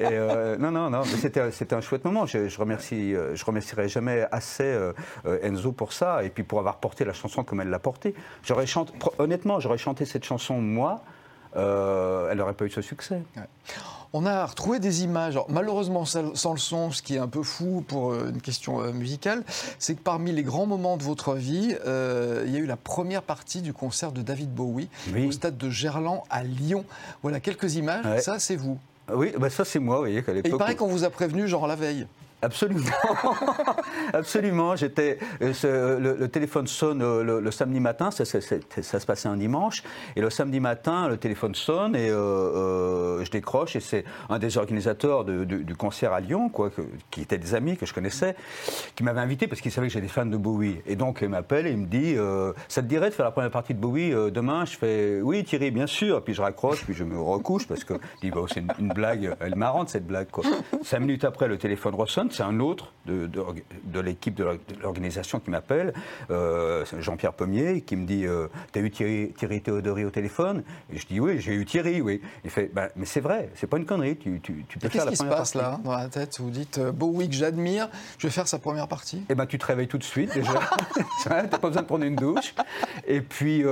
Euh, 0.00 0.56
non, 0.56 0.70
non, 0.70 0.90
non, 0.90 1.02
c'était 1.04 1.74
un 1.74 1.80
chouette 1.80 2.04
moment. 2.04 2.26
Je, 2.26 2.48
je 2.48 2.58
remercie, 2.58 3.14
euh, 3.14 3.34
je 3.34 3.44
remercierai 3.44 3.88
jamais 3.88 4.26
assez 4.30 4.78
Enzo 5.42 5.72
pour 5.72 5.92
ça, 5.92 6.24
et 6.24 6.30
puis 6.30 6.42
pour 6.42 6.58
avoir 6.58 6.76
porté 6.76 7.04
la 7.04 7.12
chanson 7.12 7.44
comme 7.44 7.60
elle 7.60 7.70
l'a 7.70 7.78
portée. 7.78 8.14
Honnêtement, 9.18 9.60
j'aurais 9.60 9.78
chanté 9.78 10.04
cette 10.04 10.24
chanson 10.24 10.60
moi, 10.60 11.02
elle 11.54 12.36
n'aurait 12.38 12.54
pas 12.54 12.64
eu 12.64 12.70
ce 12.70 12.82
succès. 12.82 13.22
On 14.16 14.26
a 14.26 14.46
retrouvé 14.46 14.78
des 14.78 15.02
images, 15.02 15.36
malheureusement 15.48 16.04
sans 16.04 16.52
le 16.52 16.58
son, 16.58 16.92
ce 16.92 17.02
qui 17.02 17.16
est 17.16 17.18
un 17.18 17.26
peu 17.26 17.42
fou 17.42 17.84
pour 17.86 18.12
euh, 18.12 18.30
une 18.32 18.40
question 18.40 18.80
euh, 18.80 18.92
musicale, 18.92 19.42
c'est 19.80 19.96
que 19.96 20.00
parmi 20.00 20.30
les 20.30 20.44
grands 20.44 20.66
moments 20.66 20.96
de 20.96 21.02
votre 21.02 21.34
vie, 21.34 21.74
euh, 21.84 22.44
il 22.46 22.52
y 22.52 22.56
a 22.56 22.60
eu 22.60 22.66
la 22.66 22.76
première 22.76 23.22
partie 23.22 23.60
du 23.60 23.72
concert 23.72 24.12
de 24.12 24.22
David 24.22 24.54
Bowie 24.54 24.88
au 25.26 25.32
stade 25.32 25.58
de 25.58 25.68
Gerland 25.68 26.22
à 26.30 26.44
Lyon. 26.44 26.84
Voilà 27.22 27.40
quelques 27.40 27.74
images, 27.74 28.20
ça 28.20 28.38
c'est 28.38 28.54
vous. 28.54 28.78
Oui, 29.12 29.32
bah 29.36 29.50
ça 29.50 29.64
c'est 29.64 29.80
moi, 29.80 29.96
vous 29.96 30.02
voyez, 30.02 30.22
qu'à 30.22 30.32
l'époque. 30.32 30.52
il 30.54 30.58
paraît 30.58 30.76
qu'on 30.76 30.86
vous 30.86 31.02
a 31.02 31.10
prévenu 31.10 31.48
genre 31.48 31.66
la 31.66 31.74
veille. 31.74 32.06
Absolument. 32.44 32.90
Absolument. 34.12 34.76
J'étais, 34.76 35.18
euh, 35.42 35.98
le, 35.98 36.28
téléphone 36.28 36.66
sonne 36.66 37.00
euh, 37.00 37.40
le, 37.40 37.50
samedi 37.50 37.80
matin, 37.80 38.10
ça, 38.10 38.24
se 38.24 39.06
passait 39.06 39.28
un 39.28 39.36
dimanche. 39.36 39.82
Et 40.14 40.20
le 40.20 40.28
samedi 40.28 40.60
matin, 40.60 41.08
le 41.08 41.16
téléphone 41.16 41.54
sonne 41.54 41.96
et 41.96 42.10
euh, 42.10 43.24
je 43.24 43.30
décroche. 43.30 43.76
Et 43.76 43.80
c'est 43.80 44.04
un 44.28 44.38
des 44.38 44.58
organisateurs 44.58 45.24
du 45.24 45.74
concert 45.76 46.12
à 46.12 46.20
Lyon, 46.20 46.50
quoi, 46.50 46.70
qui 47.10 47.22
étaient 47.22 47.38
des 47.38 47.54
amis 47.54 47.78
que 47.78 47.86
je 47.86 47.94
connaissais, 47.94 48.36
qui 48.94 49.04
m'avait 49.04 49.20
invité 49.20 49.46
parce 49.46 49.62
qu'il 49.62 49.72
savait 49.72 49.86
que 49.86 49.92
j'étais 49.94 50.08
fan 50.08 50.30
de 50.30 50.36
Bowie. 50.36 50.82
Et 50.86 50.96
donc, 50.96 51.20
il 51.22 51.30
m'appelle 51.30 51.66
et 51.66 51.70
il 51.70 51.78
me 51.78 51.86
dit 51.86 52.16
Ça 52.68 52.82
te 52.82 52.86
dirait 52.86 53.08
de 53.08 53.14
faire 53.14 53.24
la 53.24 53.32
première 53.32 53.50
partie 53.50 53.72
de 53.72 53.80
Bowie 53.80 54.10
demain? 54.10 54.66
Je 54.66 54.76
fais 54.76 55.20
Oui, 55.22 55.44
Thierry, 55.44 55.70
bien 55.70 55.86
sûr. 55.86 56.22
puis 56.22 56.34
je 56.34 56.42
raccroche, 56.42 56.84
puis 56.84 56.94
je 56.94 57.04
me 57.04 57.18
recouche 57.18 57.66
parce 57.66 57.84
que 57.84 57.94
dis 58.20 58.30
C'est 58.52 58.62
une, 58.78 58.92
blague, 58.92 59.34
elle 59.40 59.52
est 59.52 59.56
marrante 59.56 59.88
cette 59.88 60.06
blague. 60.06 60.28
Cinq 60.82 61.00
minutes 61.00 61.24
après, 61.24 61.48
le 61.48 61.56
téléphone 61.56 61.94
ressonne 61.94 62.30
c'est 62.34 62.42
un 62.42 62.60
autre 62.60 62.92
de, 63.06 63.28
de, 63.84 64.00
l'équipe 64.00 64.34
de 64.34 64.58
l'organisation 64.82 65.40
qui 65.40 65.50
m'appelle, 65.50 65.92
euh, 66.30 66.84
Jean-Pierre 66.98 67.34
Pommier, 67.34 67.82
qui 67.82 67.96
me 67.96 68.06
dit 68.06 68.26
euh, 68.26 68.48
T'as 68.72 68.80
eu 68.80 68.90
Thierry, 68.90 69.32
Thierry 69.36 69.60
Théodory 69.60 70.04
au 70.04 70.10
téléphone? 70.10 70.62
Et 70.92 70.98
je 70.98 71.06
dis 71.06 71.20
Oui, 71.20 71.40
j'ai 71.40 71.54
eu 71.54 71.64
Thierry, 71.64 72.00
oui. 72.00 72.22
Il 72.44 72.50
fait 72.50 72.70
bah, 72.72 72.88
Mais 72.96 73.04
c'est 73.04 73.20
vrai, 73.20 73.50
c'est 73.54 73.66
pas 73.66 73.76
une 73.76 73.84
connerie, 73.84 74.16
tu, 74.16 74.40
tu, 74.40 74.64
tu 74.68 74.78
peux 74.78 74.88
faire 74.88 75.04
la 75.04 75.12
première 75.12 75.36
Qu'est-ce 75.36 75.52
qui 75.52 75.58
se 75.58 75.58
passe 75.58 75.72
là, 75.72 75.80
dans 75.84 75.96
la 75.96 76.08
tête? 76.08 76.40
Vous 76.40 76.50
dites 76.50 76.78
euh, 76.78 76.92
Bowie 76.92 77.28
que 77.28 77.34
j'admire, 77.34 77.88
je 78.18 78.26
vais 78.26 78.32
faire 78.32 78.48
sa 78.48 78.58
première 78.58 78.88
partie 78.88 79.22
Eh 79.28 79.34
ben, 79.34 79.46
tu 79.46 79.58
te 79.58 79.66
réveilles 79.66 79.88
tout 79.88 79.98
de 79.98 80.04
suite 80.04 80.32
déjà. 80.32 80.52
T'as 81.24 81.46
pas 81.46 81.68
besoin 81.68 81.82
de 81.82 81.86
prendre 81.86 82.04
une 82.04 82.16
douche. 82.16 82.54
Et 83.06 83.20
puis, 83.20 83.64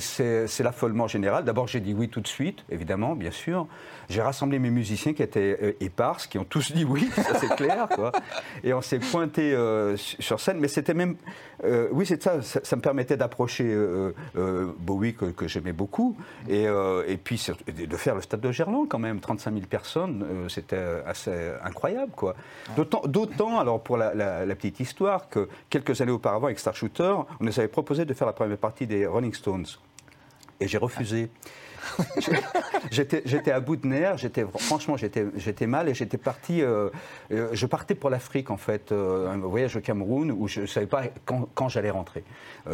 c'est 0.00 0.60
l'affolement 0.60 1.06
général. 1.06 1.44
D'abord, 1.44 1.68
j'ai 1.68 1.80
dit 1.80 1.94
oui 1.94 2.08
tout 2.08 2.20
de 2.20 2.28
suite, 2.28 2.64
évidemment, 2.70 3.14
bien 3.14 3.30
sûr. 3.30 3.66
J'ai 4.08 4.22
rassemblé 4.22 4.58
mes 4.58 4.70
musiciens 4.70 5.12
qui 5.12 5.22
étaient 5.22 5.76
éparses, 5.80 6.26
qui 6.26 6.38
ont 6.38 6.44
tous 6.44 6.72
dit 6.72 6.84
oui, 6.84 7.08
ça 7.14 7.38
c'est 7.38 7.54
clair, 7.54 7.88
quoi. 7.88 8.09
Et 8.64 8.72
on 8.72 8.80
s'est 8.80 8.98
pointé 8.98 9.52
euh, 9.52 9.96
sur 9.96 10.40
scène, 10.40 10.58
mais 10.58 10.68
c'était 10.68 10.94
même. 10.94 11.16
Euh, 11.64 11.88
oui, 11.92 12.06
c'est 12.06 12.22
ça, 12.22 12.42
ça, 12.42 12.76
me 12.76 12.80
permettait 12.80 13.16
d'approcher 13.16 13.64
euh, 13.66 14.12
Bowie, 14.78 15.14
que, 15.14 15.46
j'aimais 15.46 15.72
beaucoup, 15.72 16.16
et, 16.48 16.64
et, 17.06 17.16
puis 17.16 17.44
de 17.66 17.96
faire 17.96 18.14
le 18.14 18.22
stade 18.22 18.40
de 18.40 18.50
Gerland, 18.50 18.86
quand 18.88 18.98
même, 18.98 19.20
35 19.20 19.52
000 19.52 19.66
personnes, 19.66 20.24
c'était 20.48 21.02
assez 21.06 21.32
incroyable, 21.62 22.12
quoi. 22.16 22.34
D'autant, 22.76 23.58
alors 23.58 23.82
pour 23.82 23.96
la, 23.96 24.14
la, 24.14 24.54
petite 24.54 24.80
histoire, 24.80 25.28
que 25.28 25.48
quelques 25.68 26.00
années 26.00 26.12
auparavant, 26.12 26.46
avec 26.46 26.58
Star 26.58 26.74
Shooter, 26.74 27.14
on 27.40 27.44
nous 27.44 27.58
avait 27.58 27.68
proposé 27.68 28.04
de 28.04 28.14
faire 28.14 28.26
la 28.26 28.32
première 28.32 28.56
partie 28.56 28.86
des 28.86 29.06
Rolling 29.06 29.34
Stones. 29.34 29.66
Et 30.60 30.68
j'ai 30.68 30.78
refusé. 30.78 31.30
j'étais 32.90 33.50
à 33.50 33.60
bout 33.60 33.76
de 33.76 33.86
nerfs, 33.86 34.16
franchement 34.58 34.96
j'étais 34.96 35.66
mal 35.66 35.88
et 35.88 35.94
j'étais 35.94 36.18
parti, 36.18 36.62
euh, 36.62 36.90
euh, 37.32 37.48
je 37.52 37.66
partais 37.66 37.94
pour 37.94 38.10
l'Afrique 38.10 38.50
en 38.50 38.56
fait, 38.56 38.92
un 38.92 39.36
voyage 39.38 39.76
au 39.76 39.80
Cameroun 39.80 40.30
où 40.30 40.48
je 40.48 40.62
ne 40.62 40.66
savais 40.66 40.86
pas 40.86 41.04
quand, 41.24 41.68
j'allais 41.68 41.90
rentrer. 41.90 42.24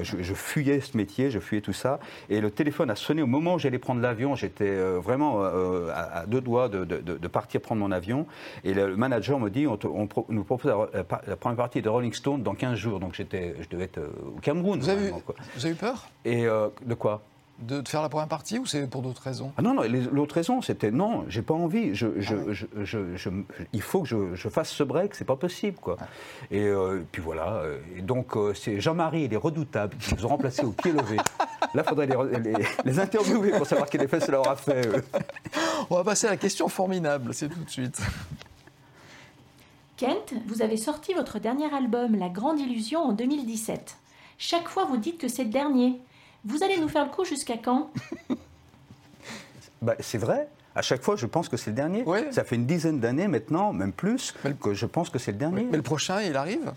Je, 0.02 0.34
fuyais 0.34 0.80
ce 0.80 0.96
métier, 0.96 1.30
je 1.30 1.38
fuyais 1.38 1.60
tout 1.60 1.72
ça 1.72 2.00
et 2.28 2.40
le 2.40 2.50
téléphone 2.50 2.90
a 2.90 2.96
sonné 2.96 3.22
au 3.22 3.26
moment 3.26 3.54
où 3.54 3.58
j'allais 3.58 3.78
prendre 3.78 4.00
l'avion, 4.00 4.34
j'étais 4.34 4.76
vraiment 4.98 5.42
à, 5.42 6.24
deux 6.26 6.40
doigts 6.40 6.68
de, 6.68 7.28
partir 7.28 7.60
prendre 7.60 7.80
mon 7.80 7.92
avion 7.92 8.26
et 8.64 8.74
le 8.74 8.96
manager 8.96 9.38
me 9.38 9.50
dit 9.50 9.66
on, 9.66 10.08
nous 10.28 10.44
propose 10.44 10.72
la, 10.92 11.36
première 11.36 11.56
partie 11.56 11.82
de 11.82 11.88
Rolling 11.88 12.12
Stone 12.12 12.42
dans 12.42 12.54
15 12.54 12.76
jours, 12.76 13.00
donc 13.00 13.14
j'étais, 13.14 13.54
je 13.60 13.68
devais 13.68 13.84
être 13.84 14.00
au 14.00 14.40
Cameroun. 14.40 14.80
Vous 14.80 14.88
avez, 14.88 15.10
vous 15.10 15.64
avez 15.64 15.74
eu 15.74 15.76
peur? 15.76 16.08
Et 16.24 16.44
de 16.44 16.94
quoi? 16.94 17.22
De, 17.60 17.82
faire 17.86 18.02
la 18.02 18.08
première 18.08 18.28
partie 18.28 18.58
ou 18.58 18.66
c'est 18.66 18.88
pour 18.88 19.02
d'autres 19.02 19.22
raisons? 19.22 19.52
Ah 19.56 19.62
Non, 19.62 19.74
non, 19.74 19.82
l'autre 20.12 20.34
raison, 20.34 20.62
c'était 20.62 20.90
non, 20.90 21.24
j'ai 21.28 21.42
pas 21.42 21.54
envie. 21.54 21.94
Je, 21.94 22.06
ah 22.06 23.30
il 23.72 23.82
faut 23.82 24.02
que 24.02 24.34
je, 24.34 24.48
fasse 24.48 24.70
ce 24.70 24.82
break, 24.82 25.14
c'est 25.14 25.24
pas 25.24 25.36
possible. 25.36 25.78
Quoi. 25.80 25.96
Et 26.50 26.66
euh, 26.66 27.02
puis 27.10 27.22
voilà. 27.22 27.62
Et 27.96 28.02
donc, 28.02 28.36
euh, 28.36 28.54
c'est 28.54 28.80
Jean-Marie, 28.80 29.24
il 29.24 29.32
est 29.32 29.38
redoutable, 29.38 29.96
qui 29.96 30.14
nous 30.14 30.24
ont 30.26 30.30
remplacés 30.30 30.64
au 30.64 30.72
pied 30.72 30.92
levé. 30.92 31.16
Là, 31.74 31.82
il 31.84 31.88
faudrait 31.88 32.06
les, 32.06 32.54
les, 32.84 33.00
interviewer 33.00 33.50
pour 33.50 33.66
savoir 33.66 33.88
quel 33.88 34.02
effet 34.02 34.20
cela 34.20 34.40
aura 34.40 34.56
fait. 34.56 34.88
On 35.90 35.96
va 35.96 36.04
passer 36.04 36.26
à 36.26 36.30
la 36.30 36.36
question 36.36 36.68
formidable, 36.68 37.34
c'est 37.34 37.48
tout 37.48 37.62
de 37.62 37.70
suite. 37.70 38.00
Kent, 39.96 40.34
vous 40.46 40.60
avez 40.60 40.76
sorti 40.76 41.14
votre 41.14 41.38
dernier 41.38 41.72
album, 41.74 42.16
La 42.16 42.28
Grande 42.28 42.60
Illusion, 42.60 43.00
en 43.00 43.12
2017. 43.12 43.96
Chaque 44.36 44.68
fois, 44.68 44.84
vous 44.84 44.98
dites 44.98 45.18
que 45.18 45.28
c'est 45.28 45.44
le 45.44 45.50
dernier. 45.50 45.98
Vous 46.46 46.62
allez 46.62 46.78
nous 46.78 46.88
faire 46.88 47.04
le 47.04 47.10
coup 47.10 47.24
jusqu'à 47.24 47.56
quand 47.56 47.90
bah, 49.82 49.94
C'est 50.00 50.18
vrai. 50.18 50.48
À 50.74 50.82
chaque 50.82 51.02
fois, 51.02 51.16
je 51.16 51.26
pense 51.26 51.48
que 51.48 51.56
c'est 51.56 51.70
le 51.70 51.76
dernier. 51.76 52.04
Ça 52.30 52.44
fait 52.44 52.56
une 52.56 52.66
dizaine 52.66 53.00
d'années 53.00 53.28
maintenant, 53.28 53.72
même 53.72 53.92
plus, 53.92 54.34
que 54.60 54.74
je 54.74 54.86
pense 54.86 55.10
que 55.10 55.18
c'est 55.18 55.32
le 55.32 55.38
dernier. 55.38 55.66
Mais 55.70 55.78
le 55.78 55.82
prochain, 55.82 56.20
il 56.20 56.36
arrive? 56.36 56.72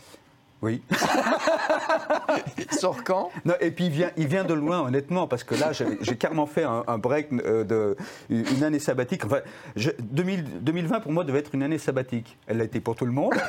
Oui. 0.62 0.82
il 2.58 2.72
sort 2.72 3.04
quand? 3.04 3.30
Non, 3.46 3.54
Et 3.62 3.72
puis 3.72 3.86
il 3.86 3.92
vient, 3.92 4.12
il 4.18 4.28
vient 4.28 4.44
de 4.44 4.54
loin, 4.54 4.82
honnêtement, 4.82 5.28
parce 5.28 5.44
que 5.44 5.56
là, 5.56 5.72
j'ai 5.74 6.18
carrément 6.18 6.46
fait 6.46 6.64
un, 6.64 6.98
break 6.98 7.30
euh, 7.32 7.64
de 7.64 7.96
une 8.30 8.64
année 8.64 8.80
sabbatique. 8.80 9.26
Enfin, 9.26 9.40
2020 9.76 11.00
pour 11.00 11.12
moi 11.12 11.24
devait 11.24 11.40
être 11.40 11.56
une 11.56 11.64
année 11.64 11.78
sabbatique. 11.78 12.38
Elle 12.48 12.58
l'a 12.58 12.66
été 12.66 12.80
pour 12.80 12.96
tout 12.96 13.06
le 13.06 13.12
monde. 13.12 13.36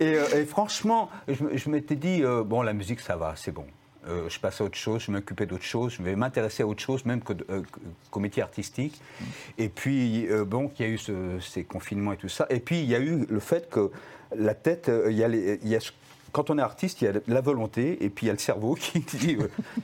Euh, 0.00 0.26
et, 0.34 0.46
franchement, 0.46 1.10
je, 1.28 1.68
m'étais 1.68 1.94
dit 1.94 2.24
euh, 2.24 2.42
bon, 2.42 2.62
la 2.62 2.72
musique, 2.72 2.98
ça 2.98 3.14
va, 3.14 3.34
c'est 3.36 3.52
bon. 3.52 3.66
Euh, 4.08 4.28
je 4.28 4.40
passe 4.40 4.60
à 4.60 4.64
autre 4.64 4.76
chose, 4.76 5.02
je 5.02 5.12
m'occupais 5.12 5.46
d'autre 5.46 5.62
chose, 5.62 5.94
je 5.96 6.02
vais 6.02 6.16
m'intéresser 6.16 6.64
à 6.64 6.66
autre 6.66 6.82
chose, 6.82 7.04
même 7.04 7.20
euh, 7.50 7.62
qu'au 8.10 8.20
métier 8.20 8.42
artistique. 8.42 9.00
Et 9.58 9.68
puis, 9.68 10.26
euh, 10.28 10.44
bon, 10.44 10.72
il 10.78 10.82
y 10.82 10.88
a 10.88 10.92
eu 10.92 10.98
ces 11.40 11.64
confinements 11.64 12.12
et 12.12 12.16
tout 12.16 12.28
ça. 12.28 12.46
Et 12.50 12.58
puis, 12.58 12.80
il 12.80 12.90
y 12.90 12.96
a 12.96 13.00
eu 13.00 13.26
le 13.28 13.40
fait 13.40 13.70
que 13.70 13.90
la 14.34 14.54
tête, 14.54 14.90
quand 16.32 16.50
on 16.50 16.58
est 16.58 16.62
artiste, 16.62 17.02
il 17.02 17.04
y 17.04 17.08
a 17.08 17.12
la 17.28 17.40
volonté 17.40 18.04
et 18.04 18.08
puis 18.08 18.26
il 18.26 18.28
y 18.28 18.30
a 18.30 18.32
le 18.32 18.38
cerveau 18.38 18.74
qui 18.80 19.00
dit 19.00 19.36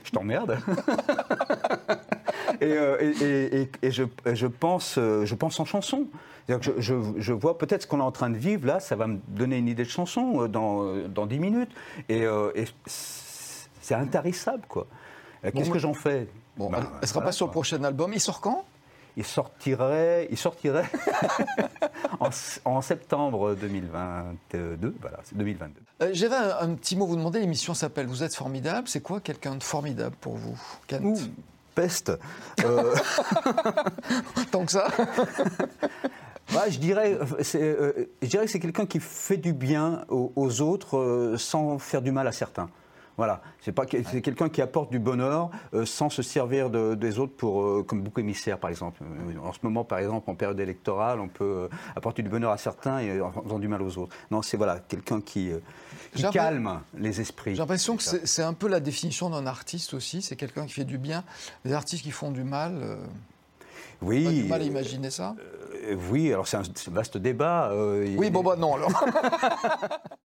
Je 0.03 0.11
t'emmerde. 0.11 0.57
et, 2.61 2.71
et, 2.71 3.69
et, 3.83 3.91
je, 3.91 4.47
pense, 4.47 4.95
je 4.95 5.35
pense 5.35 5.59
en 5.59 5.65
chanson. 5.65 6.07
Je, 6.47 7.33
vois 7.33 7.57
peut-être 7.57 7.83
ce 7.83 7.87
qu'on 7.87 7.99
est 7.99 8.03
en 8.03 8.11
train 8.11 8.31
de 8.31 8.37
vivre 8.37 8.65
là, 8.65 8.79
ça 8.79 8.95
va 8.95 9.05
me 9.05 9.19
donner 9.27 9.57
une 9.57 9.67
idée 9.67 9.83
de 9.83 9.89
chanson 9.89 10.47
dans, 10.47 11.07
dans 11.07 11.27
10 11.27 11.39
minutes. 11.39 11.71
Et, 12.09 12.25
c'est 13.89 13.95
intarissable, 13.95 14.63
quoi. 14.67 14.85
Euh, 15.43 15.49
qu'est-ce 15.51 15.71
que 15.71 15.79
j'en 15.79 15.95
fais 15.95 16.27
Bon, 16.57 16.69
bah, 16.69 16.79
elle 16.81 17.01
ne 17.01 17.05
sera 17.07 17.21
pas 17.21 17.31
sur 17.31 17.47
le 17.47 17.51
prochain 17.51 17.83
album. 17.83 18.13
Il 18.13 18.21
sort 18.21 18.39
quand? 18.39 18.63
Il 19.17 19.25
sortirait, 19.25 20.27
il 20.29 20.37
sortirait 20.37 20.85
en, 22.65 22.81
septembre 22.81 23.55
2022. 23.55 24.95
Voilà, 25.01 25.19
c'est 25.23 25.35
2022. 25.35 25.81
Euh, 26.03 26.09
J'avais 26.13 26.35
un, 26.35 26.75
petit 26.75 26.95
mot 26.95 27.05
à 27.05 27.07
vous 27.07 27.15
demander. 27.15 27.39
L'émission 27.39 27.73
s'appelle 27.73 28.05
Vous 28.05 28.21
êtes 28.21 28.35
formidable. 28.35 28.87
C'est 28.87 29.01
quoi 29.01 29.19
quelqu'un 29.21 29.55
de 29.55 29.63
formidable 29.63 30.15
pour 30.21 30.35
vous, 30.35 30.57
Kent? 30.87 31.17
Peste. 31.73 32.11
Euh, 32.63 32.93
Tant 34.51 34.65
que 34.65 34.71
ça 34.71 34.87
je, 36.69 36.77
dirais, 36.77 37.17
je 37.39 38.27
dirais 38.27 38.45
que 38.45 38.51
c'est 38.51 38.59
quelqu'un 38.59 38.85
qui 38.85 38.99
fait 38.99 39.37
du 39.37 39.53
bien 39.53 40.05
aux 40.09 40.61
autres 40.61 41.35
sans 41.39 41.79
faire 41.79 42.03
du 42.03 42.11
mal 42.11 42.27
à 42.27 42.31
certains. 42.31 42.69
Voilà, 43.19 43.41
c'est 43.59 43.73
pas 43.73 43.83
c'est 44.09 44.21
quelqu'un 44.21 44.47
qui 44.47 44.61
apporte 44.61 44.91
du 44.91 44.97
bonheur 44.97 45.49
euh, 45.73 45.85
sans 45.85 46.09
se 46.09 46.21
servir 46.21 46.69
des 46.69 47.19
autres 47.19 47.35
pour 47.35 47.63
euh, 47.63 47.83
comme 47.85 48.01
bouc 48.01 48.17
émissaire 48.17 48.57
par 48.57 48.69
exemple. 48.69 49.01
Euh, 49.03 49.45
en 49.45 49.51
ce 49.51 49.59
moment 49.61 49.83
par 49.83 49.99
exemple 49.99 50.29
en 50.29 50.35
période 50.35 50.57
électorale, 50.57 51.19
on 51.19 51.27
peut 51.27 51.67
apporter 51.97 52.23
du 52.23 52.29
bonheur 52.29 52.51
à 52.51 52.57
certains 52.57 52.99
et 52.99 53.19
en 53.19 53.33
faisant 53.33 53.59
du 53.59 53.67
mal 53.67 53.81
aux 53.81 53.97
autres. 53.97 54.15
Non, 54.31 54.41
c'est 54.41 54.55
voilà 54.55 54.79
quelqu'un 54.79 55.19
qui, 55.19 55.51
calme 56.31 56.79
les 56.97 57.19
esprits. 57.19 57.55
J'ai 57.55 57.57
l'impression 57.57 57.97
que 57.97 58.03
c'est 58.03 58.41
un 58.41 58.53
peu 58.53 58.69
la 58.69 58.79
définition 58.79 59.29
d'un 59.29 59.47
artiste 59.47 59.93
aussi. 59.93 60.21
C'est 60.21 60.37
quelqu'un 60.37 60.65
qui 60.65 60.71
fait 60.71 60.85
du 60.85 60.97
bien. 60.97 61.25
Les 61.65 61.73
artistes 61.73 62.05
qui 62.05 62.11
font 62.11 62.31
du 62.31 62.45
mal. 62.45 62.99
Oui. 64.01 64.23
Pas 64.23 64.31
du 64.31 64.43
mal 64.45 64.61
à 64.61 64.63
imaginer 64.63 65.09
ça. 65.09 65.35
oui, 66.09 66.31
alors 66.31 66.47
c'est 66.47 66.55
un, 66.55 66.63
vaste 66.87 67.17
débat. 67.17 67.73
oui, 67.75 68.29
bon 68.29 68.43
bah 68.43 68.55
non 68.55 68.75
alors. 68.75 68.93